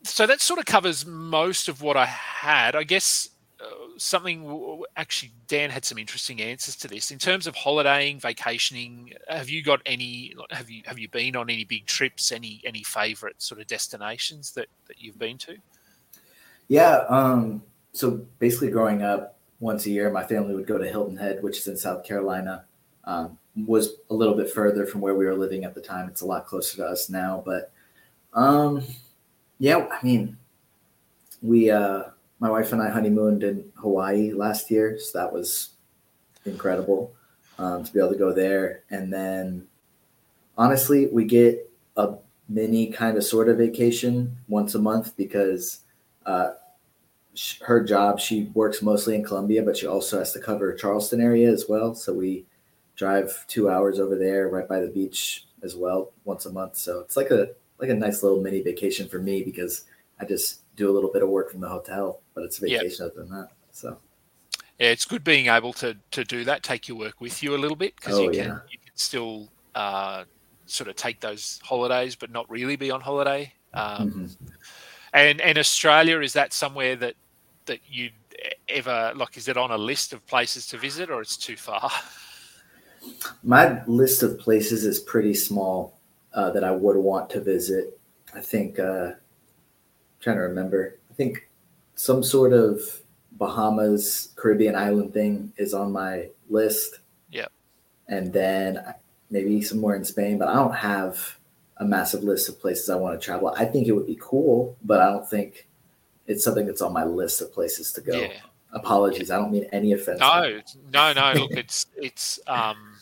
so 0.02 0.26
that 0.26 0.42
sort 0.42 0.58
of 0.58 0.66
covers 0.66 1.06
most 1.06 1.68
of 1.70 1.80
what 1.80 1.96
I 1.96 2.04
had. 2.04 2.76
I 2.76 2.82
guess 2.82 3.30
uh, 3.58 3.64
something 3.96 4.82
actually 4.96 5.32
Dan 5.46 5.70
had 5.70 5.86
some 5.86 5.96
interesting 5.96 6.42
answers 6.42 6.76
to 6.76 6.88
this 6.88 7.10
in 7.10 7.16
terms 7.18 7.46
of 7.46 7.54
holidaying, 7.54 8.20
vacationing. 8.20 9.14
Have 9.28 9.48
you 9.48 9.62
got 9.62 9.80
any? 9.86 10.34
Have 10.50 10.68
you 10.68 10.82
have 10.84 10.98
you 10.98 11.08
been 11.08 11.36
on 11.36 11.48
any 11.48 11.64
big 11.64 11.86
trips? 11.86 12.32
Any 12.32 12.60
any 12.66 12.82
favorite 12.82 13.40
sort 13.40 13.62
of 13.62 13.66
destinations 13.66 14.52
that 14.52 14.66
that 14.88 15.00
you've 15.00 15.18
been 15.18 15.38
to? 15.38 15.56
Yeah. 16.68 17.04
Um, 17.08 17.62
so 17.94 18.26
basically, 18.40 18.70
growing 18.70 19.02
up, 19.02 19.38
once 19.60 19.86
a 19.86 19.90
year, 19.90 20.10
my 20.10 20.24
family 20.24 20.54
would 20.54 20.66
go 20.66 20.76
to 20.76 20.86
Hilton 20.86 21.16
Head, 21.16 21.42
which 21.42 21.58
is 21.58 21.68
in 21.68 21.76
South 21.76 22.04
Carolina. 22.04 22.64
Um, 23.04 23.38
was 23.56 23.94
a 24.10 24.14
little 24.14 24.34
bit 24.34 24.50
further 24.50 24.84
from 24.84 25.00
where 25.00 25.14
we 25.14 25.24
were 25.24 25.36
living 25.36 25.64
at 25.64 25.74
the 25.74 25.80
time. 25.80 26.08
It's 26.08 26.20
a 26.20 26.26
lot 26.26 26.46
closer 26.46 26.76
to 26.78 26.86
us 26.86 27.08
now, 27.08 27.42
but 27.46 27.70
um, 28.32 28.82
yeah, 29.58 29.86
I 29.90 30.04
mean, 30.04 30.36
we, 31.40 31.70
uh, 31.70 32.04
my 32.40 32.50
wife 32.50 32.72
and 32.72 32.82
I 32.82 32.90
honeymooned 32.90 33.44
in 33.44 33.72
Hawaii 33.76 34.32
last 34.32 34.70
year, 34.72 34.98
so 34.98 35.18
that 35.18 35.32
was 35.32 35.70
incredible 36.44 37.14
um, 37.58 37.84
to 37.84 37.92
be 37.92 38.00
able 38.00 38.10
to 38.10 38.18
go 38.18 38.32
there. 38.32 38.82
And 38.90 39.12
then, 39.12 39.68
honestly, 40.58 41.06
we 41.06 41.24
get 41.24 41.70
a 41.96 42.14
mini 42.48 42.90
kind 42.90 43.16
of 43.16 43.24
sort 43.24 43.48
of 43.48 43.58
vacation 43.58 44.36
once 44.48 44.74
a 44.74 44.80
month 44.80 45.16
because 45.16 45.80
uh, 46.26 46.54
her 47.62 47.82
job 47.82 48.20
she 48.20 48.44
works 48.54 48.82
mostly 48.82 49.14
in 49.14 49.24
Columbia, 49.24 49.62
but 49.62 49.76
she 49.76 49.86
also 49.86 50.18
has 50.18 50.32
to 50.32 50.40
cover 50.40 50.72
Charleston 50.74 51.20
area 51.20 51.50
as 51.50 51.66
well. 51.68 51.94
So 51.94 52.12
we 52.12 52.46
drive 52.96 53.46
two 53.48 53.68
hours 53.68 53.98
over 53.98 54.16
there, 54.16 54.48
right 54.48 54.68
by 54.68 54.80
the 54.80 54.88
beach 54.88 55.46
as 55.62 55.74
well, 55.76 56.12
once 56.24 56.46
a 56.46 56.52
month. 56.52 56.76
So 56.76 57.00
it's 57.00 57.16
like 57.16 57.30
a 57.30 57.50
like 57.78 57.90
a 57.90 57.94
nice 57.94 58.22
little 58.22 58.40
mini 58.40 58.62
vacation 58.62 59.08
for 59.08 59.18
me 59.18 59.42
because 59.42 59.84
I 60.20 60.24
just 60.24 60.60
do 60.76 60.90
a 60.90 60.92
little 60.94 61.10
bit 61.12 61.22
of 61.22 61.28
work 61.28 61.50
from 61.50 61.60
the 61.60 61.68
hotel, 61.68 62.20
but 62.34 62.44
it's 62.44 62.58
a 62.58 62.62
vacation 62.62 63.06
other 63.06 63.14
than 63.16 63.30
that. 63.30 63.48
So 63.72 63.98
Yeah, 64.78 64.88
it's 64.88 65.04
good 65.04 65.24
being 65.24 65.46
able 65.48 65.72
to 65.74 65.96
to 66.12 66.24
do 66.24 66.44
that. 66.44 66.62
Take 66.62 66.88
your 66.88 66.98
work 66.98 67.20
with 67.20 67.42
you 67.42 67.54
a 67.54 67.58
little 67.58 67.76
bit 67.76 67.96
because 67.96 68.18
Oh, 68.18 68.22
you 68.22 68.30
can 68.30 68.48
yeah. 68.50 68.58
you 68.70 68.78
can 68.78 68.92
still 68.96 69.48
uh, 69.74 70.24
sort 70.66 70.88
of 70.88 70.96
take 70.96 71.20
those 71.20 71.60
holidays, 71.64 72.16
but 72.16 72.30
not 72.30 72.48
really 72.50 72.76
be 72.76 72.90
on 72.90 73.00
holiday. 73.00 73.52
Um, 73.72 74.10
mhm. 74.12 74.36
And 75.12 75.40
and 75.40 75.58
Australia 75.58 76.20
is 76.20 76.32
that 76.34 76.52
somewhere 76.52 76.96
that 76.96 77.14
that 77.66 77.80
you'd 77.86 78.12
ever 78.68 79.12
like? 79.14 79.36
Is 79.36 79.48
it 79.48 79.56
on 79.56 79.70
a 79.70 79.78
list 79.78 80.12
of 80.12 80.26
places 80.26 80.66
to 80.68 80.78
visit, 80.78 81.10
or 81.10 81.20
it's 81.20 81.36
too 81.36 81.56
far? 81.56 81.90
my 83.42 83.84
list 83.86 84.22
of 84.22 84.38
places 84.38 84.84
is 84.84 85.00
pretty 85.00 85.34
small 85.34 85.98
uh, 86.32 86.50
that 86.50 86.64
I 86.64 86.70
would 86.70 86.96
want 86.96 87.30
to 87.30 87.40
visit. 87.40 87.98
I 88.34 88.40
think 88.40 88.78
uh, 88.78 89.12
trying 90.20 90.36
to 90.36 90.42
remember. 90.42 90.98
I 91.10 91.14
think 91.14 91.48
some 91.94 92.22
sort 92.22 92.52
of 92.52 92.80
Bahamas 93.32 94.32
Caribbean 94.36 94.74
island 94.74 95.12
thing 95.12 95.52
is 95.56 95.74
on 95.74 95.92
my 95.92 96.28
list. 96.48 97.00
Yeah, 97.30 97.46
And 98.08 98.32
then 98.32 98.82
maybe 99.30 99.62
somewhere 99.62 99.96
in 99.96 100.04
Spain, 100.04 100.38
but 100.38 100.48
I 100.48 100.54
don't 100.54 100.74
have 100.74 101.38
a 101.78 101.84
massive 101.84 102.22
list 102.22 102.48
of 102.48 102.60
places 102.60 102.88
I 102.88 102.96
want 102.96 103.20
to 103.20 103.24
travel. 103.24 103.52
I 103.56 103.64
think 103.64 103.86
it 103.86 103.92
would 103.92 104.06
be 104.06 104.18
cool, 104.20 104.76
but 104.84 105.00
I 105.00 105.06
don't 105.10 105.28
think 105.28 105.66
it's 106.26 106.44
something 106.44 106.66
that's 106.66 106.82
on 106.82 106.92
my 106.92 107.04
list 107.04 107.40
of 107.42 107.52
places 107.52 107.92
to 107.92 108.00
go. 108.00 108.18
Yeah. 108.20 108.32
Apologies, 108.72 109.30
I 109.30 109.36
don't 109.36 109.52
mean 109.52 109.66
any 109.72 109.92
offense. 109.92 110.18
No, 110.20 110.60
no, 110.92 111.12
no. 111.12 111.32
Look, 111.40 111.52
it's 111.52 111.86
it's 111.96 112.40
um, 112.48 112.96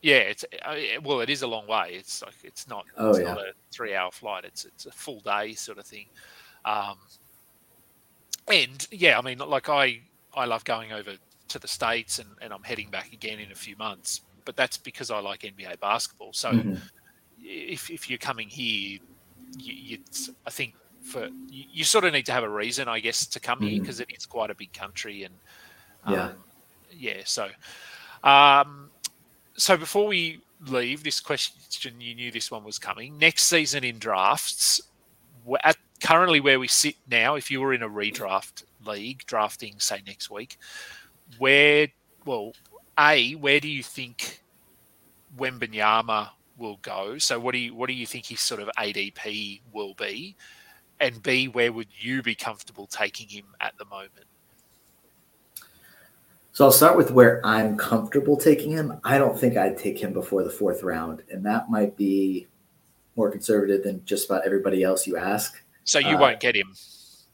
yeah, 0.00 0.16
it's 0.16 0.44
uh, 0.64 0.74
well, 1.04 1.20
it 1.20 1.30
is 1.30 1.42
a 1.42 1.46
long 1.46 1.66
way. 1.68 1.90
It's 1.92 2.22
like 2.22 2.34
it's 2.42 2.66
not 2.68 2.86
Oh, 2.96 3.10
it's 3.10 3.20
yeah. 3.20 3.26
not 3.34 3.38
a 3.38 3.52
three 3.70 3.94
hour 3.94 4.10
flight. 4.10 4.44
It's 4.44 4.64
it's 4.64 4.86
a 4.86 4.90
full 4.90 5.20
day 5.20 5.52
sort 5.52 5.78
of 5.78 5.86
thing. 5.86 6.06
Um, 6.64 6.96
and 8.48 8.86
yeah, 8.90 9.18
I 9.18 9.22
mean, 9.22 9.38
like 9.38 9.68
I 9.68 10.00
I 10.34 10.44
love 10.46 10.64
going 10.64 10.92
over 10.92 11.12
to 11.48 11.58
the 11.58 11.68
states, 11.68 12.18
and 12.18 12.28
and 12.40 12.52
I'm 12.52 12.62
heading 12.64 12.90
back 12.90 13.12
again 13.12 13.38
in 13.38 13.52
a 13.52 13.56
few 13.56 13.76
months. 13.76 14.22
But 14.44 14.56
that's 14.56 14.76
because 14.76 15.10
I 15.12 15.20
like 15.20 15.42
NBA 15.42 15.78
basketball. 15.78 16.32
So 16.32 16.50
Mhm. 16.50 16.80
if 17.40 17.90
if 17.90 18.10
you're 18.10 18.18
coming 18.18 18.48
here, 18.48 18.98
you, 19.56 19.72
you 19.72 19.98
I 20.46 20.50
think 20.50 20.74
for 21.02 21.26
you, 21.48 21.64
you 21.72 21.84
sort 21.84 22.04
of 22.04 22.12
need 22.12 22.26
to 22.26 22.32
have 22.32 22.44
a 22.44 22.48
reason, 22.48 22.88
I 22.88 23.00
guess, 23.00 23.26
to 23.26 23.40
come 23.40 23.60
here 23.60 23.78
Mhm. 23.78 23.80
because 23.80 24.00
it 24.00 24.10
is 24.16 24.26
quite 24.26 24.50
a 24.50 24.54
big 24.54 24.72
country 24.72 25.24
and 25.24 25.34
um, 26.04 26.14
Yeah. 26.14 26.32
yeah. 26.90 27.22
So, 27.24 27.50
um, 28.24 28.90
so 29.56 29.76
before 29.76 30.06
we 30.06 30.40
leave 30.66 31.02
this 31.04 31.20
question, 31.20 32.00
you 32.00 32.14
knew 32.14 32.30
this 32.30 32.50
one 32.50 32.64
was 32.64 32.78
coming. 32.78 33.18
Next 33.18 33.44
season 33.44 33.84
in 33.84 33.98
drafts, 33.98 34.80
at 35.64 35.76
currently 36.00 36.40
where 36.40 36.58
we 36.58 36.68
sit 36.68 36.96
now, 37.08 37.34
if 37.34 37.50
you 37.50 37.60
were 37.60 37.72
in 37.72 37.82
a 37.82 37.88
redraft 37.88 38.64
league 38.84 39.24
drafting, 39.26 39.78
say 39.78 40.02
next 40.06 40.30
week, 40.30 40.58
where 41.38 41.88
well, 42.24 42.52
a 42.98 43.34
where 43.34 43.60
do 43.60 43.68
you 43.68 43.82
think 43.82 44.42
Wembanyama 45.36 46.30
will 46.56 46.76
go? 46.82 47.18
So 47.18 47.38
what 47.40 47.52
do 47.52 47.58
you 47.58 47.74
what 47.74 47.88
do 47.88 47.94
you 47.94 48.06
think 48.06 48.26
his 48.26 48.40
sort 48.40 48.60
of 48.60 48.70
ADP 48.78 49.62
will 49.72 49.94
be? 49.94 50.36
And 51.02 51.20
B, 51.20 51.48
where 51.48 51.72
would 51.72 51.88
you 51.98 52.22
be 52.22 52.36
comfortable 52.36 52.86
taking 52.86 53.26
him 53.28 53.44
at 53.60 53.76
the 53.76 53.84
moment? 53.86 54.24
So 56.52 56.64
I'll 56.64 56.70
start 56.72 56.96
with 56.96 57.10
where 57.10 57.44
I'm 57.44 57.76
comfortable 57.76 58.36
taking 58.36 58.70
him. 58.70 59.00
I 59.02 59.18
don't 59.18 59.36
think 59.38 59.56
I'd 59.56 59.76
take 59.76 59.98
him 60.00 60.12
before 60.12 60.44
the 60.44 60.50
fourth 60.50 60.84
round, 60.84 61.22
and 61.28 61.44
that 61.44 61.68
might 61.70 61.96
be 61.96 62.46
more 63.16 63.30
conservative 63.32 63.82
than 63.82 64.04
just 64.04 64.26
about 64.30 64.46
everybody 64.46 64.84
else 64.84 65.04
you 65.06 65.16
ask. 65.16 65.60
So 65.84 65.98
you 65.98 66.16
Uh, 66.16 66.20
won't 66.20 66.40
get 66.40 66.54
him. 66.54 66.72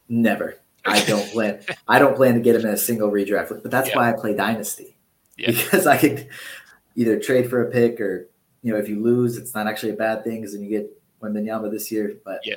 Never. 0.09 0.57
I 0.87 1.05
don't 1.05 1.31
plan. 1.31 1.61
I 1.87 1.99
don't 1.99 2.17
plan 2.17 2.35
to 2.35 2.41
get 2.41 2.55
him 2.57 2.63
in 2.63 2.69
a 2.69 2.77
single 2.79 3.11
redraft, 3.11 3.49
but 3.63 3.71
that's 3.71 3.91
Yeah. 3.91 3.97
why 3.97 4.09
I 4.09 4.13
play 4.15 4.35
Dynasty 4.35 4.97
Yeah. 5.37 5.51
because 5.51 5.87
I 5.87 5.99
could 5.99 6.27
either 6.97 7.19
trade 7.19 7.51
for 7.51 7.67
a 7.67 7.71
pick 7.71 8.01
or 8.01 8.29
you 8.63 8.73
know 8.73 8.79
if 8.79 8.89
you 8.89 9.03
lose, 9.03 9.37
it's 9.37 9.55
not 9.55 9.67
actually 9.67 9.91
a 9.93 9.97
bad 9.97 10.25
thing 10.25 10.41
because 10.41 10.55
then 10.55 10.63
you 10.63 10.71
get 10.71 10.91
Wembanyama 11.21 11.71
this 11.71 11.93
year. 11.93 12.17
But 12.25 12.41
Yeah. 12.47 12.55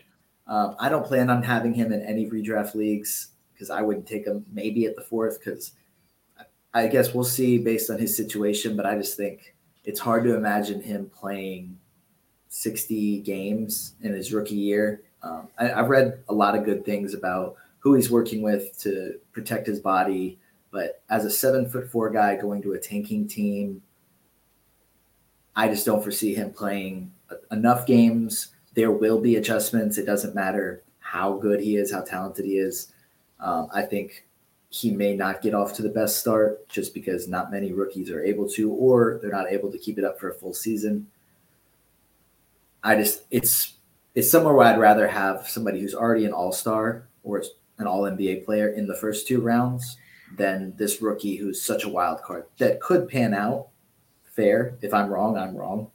Um, 0.47 0.75
I 0.80 0.89
don't 0.89 1.06
plan 1.06 1.30
on 1.30 1.43
having 1.43 1.73
him 1.73 1.91
in 1.91 2.01
any 2.01 2.30
redraft 2.30 2.75
leagues 2.75 3.30
because 3.54 3.69
I 3.69 3.82
wouldn't 3.82 4.08
take 4.08 4.25
him 4.25 4.45
maybe 4.51 4.86
at 4.86 4.95
the 4.95 5.01
fourth 5.01 5.39
because 5.39 5.73
I 6.73 6.88
guess 6.88 7.13
we'll 7.13 7.23
see 7.23 7.58
based 7.58 7.89
on 7.89 7.99
his 7.99 8.15
situation. 8.15 8.75
But 8.75 8.86
I 8.86 8.95
just 8.95 9.17
think 9.17 9.56
it's 9.84 9.99
hard 9.99 10.23
to 10.23 10.36
imagine 10.36 10.82
him 10.82 11.10
playing 11.10 11.77
60 12.49 13.19
games 13.21 13.95
in 14.01 14.13
his 14.13 14.34
rookie 14.34 14.56
year. 14.56 15.04
Um, 15.23 15.47
I, 15.58 15.71
I've 15.71 15.89
read 15.89 16.23
a 16.27 16.34
lot 16.34 16.56
of 16.56 16.65
good 16.65 16.86
things 16.86 17.13
about 17.13 17.56
who 17.80 17.93
he's 17.95 18.12
working 18.12 18.41
with 18.41 18.77
to 18.80 19.19
protect 19.32 19.67
his 19.67 19.80
body. 19.80 20.39
But 20.71 21.01
as 21.10 21.25
a 21.25 21.30
seven 21.30 21.69
foot 21.69 21.89
four 21.89 22.10
guy 22.10 22.36
going 22.36 22.62
to 22.63 22.73
a 22.73 22.80
tanking 22.80 23.27
team, 23.27 23.82
I 25.56 25.67
just 25.67 25.86
don't 25.86 26.01
foresee 26.01 26.34
him 26.34 26.51
playing 26.51 27.12
enough 27.51 27.86
games. 27.86 28.49
There 28.73 28.91
will 28.91 29.19
be 29.19 29.36
adjustments. 29.36 29.97
It 29.97 30.05
doesn't 30.05 30.36
matter 30.36 30.84
how 30.99 31.34
good 31.34 31.60
he 31.60 31.75
is, 31.75 31.91
how 31.91 32.01
talented 32.01 32.45
he 32.45 32.57
is. 32.57 32.93
Um, 33.39 33.67
I 33.73 33.81
think 33.81 34.25
he 34.69 34.91
may 34.91 35.13
not 35.13 35.41
get 35.41 35.53
off 35.53 35.73
to 35.73 35.81
the 35.81 35.89
best 35.89 36.19
start 36.19 36.67
just 36.69 36.93
because 36.93 37.27
not 37.27 37.51
many 37.51 37.73
rookies 37.73 38.10
are 38.10 38.23
able 38.23 38.47
to, 38.49 38.71
or 38.71 39.19
they're 39.21 39.31
not 39.31 39.51
able 39.51 39.69
to 39.71 39.77
keep 39.77 39.97
it 39.97 40.05
up 40.05 40.19
for 40.19 40.29
a 40.29 40.34
full 40.34 40.53
season. 40.53 41.07
I 42.84 42.95
just 42.95 43.23
it's 43.29 43.73
it's 44.15 44.31
somewhere 44.31 44.53
where 44.53 44.67
I'd 44.67 44.79
rather 44.79 45.07
have 45.07 45.47
somebody 45.47 45.81
who's 45.81 45.93
already 45.93 46.25
an 46.25 46.34
all 46.34 46.51
star 46.51 47.07
or 47.23 47.43
an 47.77 47.88
all 47.88 48.03
NBA 48.03 48.45
player 48.45 48.69
in 48.69 48.88
the 48.88 48.95
first 48.95 49.27
two 49.27 49.41
rounds 49.41 49.97
than 50.38 50.73
this 50.77 51.01
rookie 51.01 51.36
who's 51.36 51.62
such 51.62 51.84
a 51.84 51.89
wild 51.89 52.21
card 52.21 52.45
that 52.57 52.79
could 52.79 53.10
pan 53.10 53.34
out. 53.34 53.67
Fair. 54.23 54.77
If 54.81 54.93
I'm 54.93 55.10
wrong, 55.10 55.38
I'm 55.38 55.55
wrong. 55.55 55.91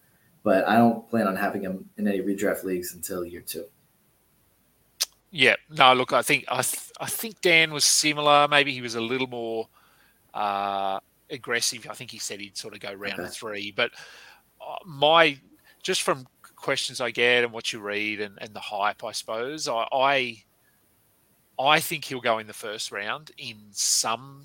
But 0.47 0.69
I 0.69 0.77
don't 0.77 1.11
plan 1.11 1.27
on 1.27 1.35
having 1.35 1.63
him 1.63 1.91
in 1.97 2.07
any 2.07 2.21
redraft 2.21 2.63
leagues 2.63 2.95
until 2.95 3.25
year 3.25 3.41
two. 3.41 3.65
Yeah, 5.33 5.57
no. 5.77 5.93
Look, 5.93 6.13
I 6.13 6.23
think 6.23 6.45
I, 6.49 6.63
th- 6.63 6.93
I 7.01 7.07
think 7.07 7.41
Dan 7.41 7.73
was 7.73 7.85
similar. 7.85 8.47
Maybe 8.49 8.73
he 8.73 8.81
was 8.81 8.95
a 8.95 9.01
little 9.01 9.27
more 9.27 9.67
uh, 10.35 11.01
aggressive. 11.31 11.89
I 11.91 11.95
think 11.95 12.13
he 12.13 12.19
said 12.21 12.39
he'd 12.39 12.57
sort 12.57 12.75
of 12.75 12.81
go 12.81 12.93
round 12.93 13.19
Okay. 13.19 13.29
three. 13.29 13.73
But 13.75 13.91
uh, 14.61 14.77
my 14.87 15.37
just 15.83 16.03
from 16.03 16.29
questions 16.55 17.01
I 17.01 17.11
get 17.11 17.43
and 17.43 17.53
what 17.53 17.73
you 17.73 17.81
read 17.81 18.21
and, 18.21 18.39
and 18.41 18.55
the 18.55 18.61
hype, 18.61 19.03
I 19.03 19.11
suppose 19.11 19.67
I, 19.67 19.85
I 19.93 20.45
I 21.59 21.81
think 21.81 22.05
he'll 22.05 22.21
go 22.21 22.39
in 22.39 22.47
the 22.47 22.53
first 22.53 22.93
round 22.93 23.31
in 23.39 23.57
some 23.71 24.45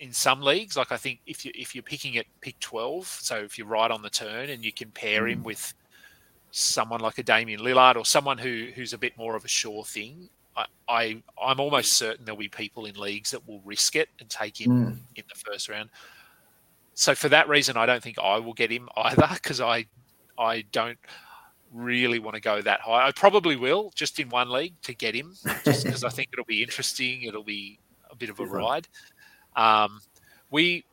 in 0.00 0.12
some 0.12 0.40
leagues. 0.42 0.76
Like 0.76 0.90
I 0.92 0.96
think 0.96 1.20
if 1.26 1.44
you 1.44 1.52
if 1.54 1.74
you're 1.74 1.82
picking 1.82 2.16
at 2.16 2.26
pick 2.40 2.58
twelve, 2.60 3.06
so 3.06 3.36
if 3.36 3.56
you're 3.56 3.66
right 3.68 3.90
on 3.90 4.02
the 4.02 4.10
turn 4.10 4.50
and 4.50 4.64
you 4.64 4.72
can 4.72 4.90
pair 4.90 5.28
him 5.28 5.40
Mm. 5.40 5.44
with 5.44 5.74
someone 6.50 6.98
like 7.00 7.18
a 7.18 7.22
Damian 7.22 7.60
Lillard 7.60 7.94
or 7.96 8.04
someone 8.04 8.36
who 8.36 8.68
who's 8.74 8.92
a 8.92 8.98
bit 8.98 9.16
more 9.16 9.36
of 9.36 9.44
a 9.44 9.48
sure 9.48 9.84
thing. 9.84 10.28
I, 10.56 10.66
I 10.88 11.22
I'm 11.40 11.60
almost 11.60 11.92
certain 11.96 12.24
there'll 12.24 12.38
be 12.38 12.48
people 12.48 12.86
in 12.86 12.96
leagues 12.96 13.30
that 13.30 13.46
will 13.46 13.60
risk 13.64 13.94
it 13.94 14.08
and 14.18 14.28
take 14.28 14.60
him 14.60 14.70
Mm. 14.70 14.98
in 15.14 15.24
the 15.32 15.38
first 15.38 15.68
round. 15.68 15.90
So 16.94 17.14
for 17.14 17.28
that 17.28 17.48
reason, 17.48 17.76
I 17.76 17.86
don't 17.86 18.02
think 18.02 18.18
I 18.18 18.38
will 18.38 18.52
get 18.52 18.70
him 18.70 18.88
either 18.96 19.28
because 19.34 19.60
I 19.60 19.86
I 20.36 20.62
don't 20.72 20.98
really 21.72 22.18
want 22.18 22.34
to 22.34 22.40
go 22.40 22.60
that 22.60 22.80
high. 22.80 23.06
I 23.06 23.12
probably 23.12 23.56
will 23.56 23.92
just 23.94 24.18
in 24.18 24.28
one 24.28 24.50
league 24.50 24.74
to 24.82 24.94
get 24.94 25.14
him, 25.14 25.34
just 25.64 25.84
because 25.84 26.04
I 26.04 26.08
think 26.08 26.28
it'll 26.32 26.44
be 26.44 26.62
interesting. 26.62 27.22
It'll 27.22 27.44
be 27.44 27.78
a 28.10 28.16
bit 28.16 28.30
of 28.30 28.40
a 28.40 28.46
ride. 28.46 28.88
Um, 29.56 30.00
we 30.50 30.84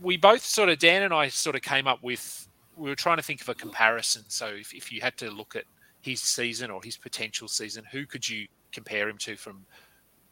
we 0.00 0.16
both 0.16 0.44
sort 0.44 0.68
of 0.68 0.78
Dan 0.78 1.02
and 1.02 1.14
I 1.14 1.28
sort 1.28 1.54
of 1.56 1.62
came 1.62 1.86
up 1.86 2.02
with 2.02 2.48
we 2.76 2.88
were 2.88 2.96
trying 2.96 3.18
to 3.18 3.22
think 3.22 3.40
of 3.40 3.48
a 3.48 3.54
comparison. 3.54 4.24
So 4.28 4.46
if, 4.46 4.74
if 4.74 4.90
you 4.90 5.00
had 5.00 5.16
to 5.18 5.30
look 5.30 5.56
at 5.56 5.64
his 6.00 6.20
season 6.20 6.70
or 6.70 6.82
his 6.82 6.96
potential 6.96 7.48
season, 7.48 7.84
who 7.90 8.06
could 8.06 8.28
you 8.28 8.46
compare 8.72 9.08
him 9.08 9.18
to 9.18 9.36
from 9.36 9.64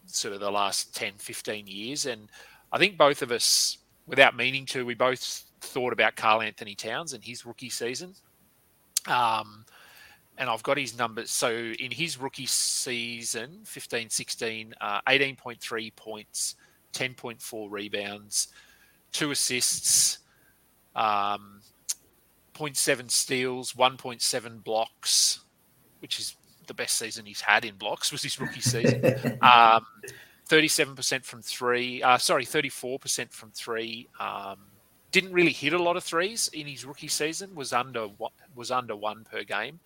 sort 0.07 0.35
of 0.35 0.41
the 0.41 0.51
last 0.51 0.95
10, 0.95 1.13
15 1.19 1.67
years? 1.67 2.07
And 2.07 2.29
I 2.73 2.79
think 2.79 2.97
both 2.97 3.23
of 3.23 3.31
us, 3.31 3.79
without 4.07 4.37
meaning 4.37 4.67
to, 4.67 4.85
we 4.85 4.95
both 4.95 5.45
thought 5.61 5.93
about 5.93 6.17
Karl-Anthony 6.17 6.75
Towns 6.75 7.13
and 7.13 7.23
his 7.23 7.45
rookie 7.45 7.71
season. 7.71 8.15
Um, 9.07 9.65
and 10.41 10.49
I've 10.49 10.63
got 10.63 10.79
his 10.79 10.99
numbers. 10.99 11.31
So 11.31 11.53
in 11.53 11.93
his 11.93 12.19
rookie 12.19 12.47
season, 12.47 13.61
15 13.65 14.09
16, 14.09 14.75
uh, 14.81 15.01
18.3 15.07 15.95
points, 15.95 16.57
10.4 16.95 17.71
rebounds, 17.71 18.49
two 19.13 19.31
assists, 19.31 20.19
um, 20.97 21.61
0.7 22.55 23.11
steals, 23.11 23.75
1.7 23.75 24.65
blocks, 24.65 25.41
which 26.01 26.19
is 26.19 26.35
the 26.67 26.75
best 26.75 26.97
season 26.97 27.27
he's 27.27 27.41
had 27.43 27.65
in 27.65 27.75
blocks, 27.77 28.11
was 28.11 28.23
his 28.23 28.41
rookie 28.41 28.61
season. 28.61 29.39
Um, 29.43 29.87
37% 30.49 31.25
from 31.25 31.43
three. 31.43 32.03
Uh, 32.03 32.19
sorry, 32.19 32.45
34% 32.45 33.33
from 33.33 33.53
three. 33.53 34.09
Um, 34.19 34.59
didn't 35.13 35.33
really 35.33 35.53
hit 35.53 35.73
a 35.73 35.83
lot 35.83 35.97
of 35.97 36.03
threes 36.03 36.51
in 36.53 36.67
his 36.67 36.85
rookie 36.85 37.09
season. 37.09 37.55
Was 37.55 37.73
under 37.73 38.09
was 38.55 38.71
under 38.71 38.97
one 38.97 39.25
per 39.25 39.45
game, 39.45 39.81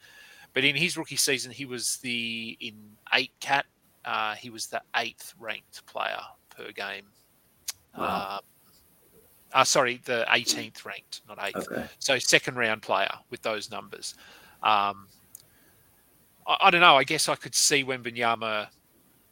but 0.54 0.64
in 0.64 0.74
his 0.76 0.96
rookie 0.96 1.16
season, 1.16 1.50
he 1.52 1.66
was 1.66 1.98
the 1.98 2.56
in 2.60 2.74
eight 3.12 3.32
cat. 3.40 3.66
Uh, 4.04 4.34
he 4.34 4.50
was 4.50 4.66
the 4.68 4.80
eighth 4.96 5.34
ranked 5.38 5.84
player 5.86 6.20
per 6.50 6.70
game. 6.72 7.04
Wow. 7.96 8.04
Uh, 8.04 8.38
uh, 9.58 9.64
sorry, 9.64 10.00
the 10.04 10.26
18th 10.30 10.84
ranked, 10.84 11.20
not 11.28 11.38
eighth. 11.42 11.68
okay. 11.70 11.86
So 12.00 12.18
second 12.18 12.56
round 12.56 12.82
player 12.82 13.12
with 13.30 13.40
those 13.42 13.70
numbers. 13.70 14.14
Um, 14.64 15.06
I, 16.46 16.56
I 16.62 16.70
don't 16.70 16.80
know. 16.80 16.96
I 16.96 17.04
guess 17.04 17.28
I 17.28 17.36
could 17.36 17.54
see 17.54 17.84
Wembanyama. 17.84 18.66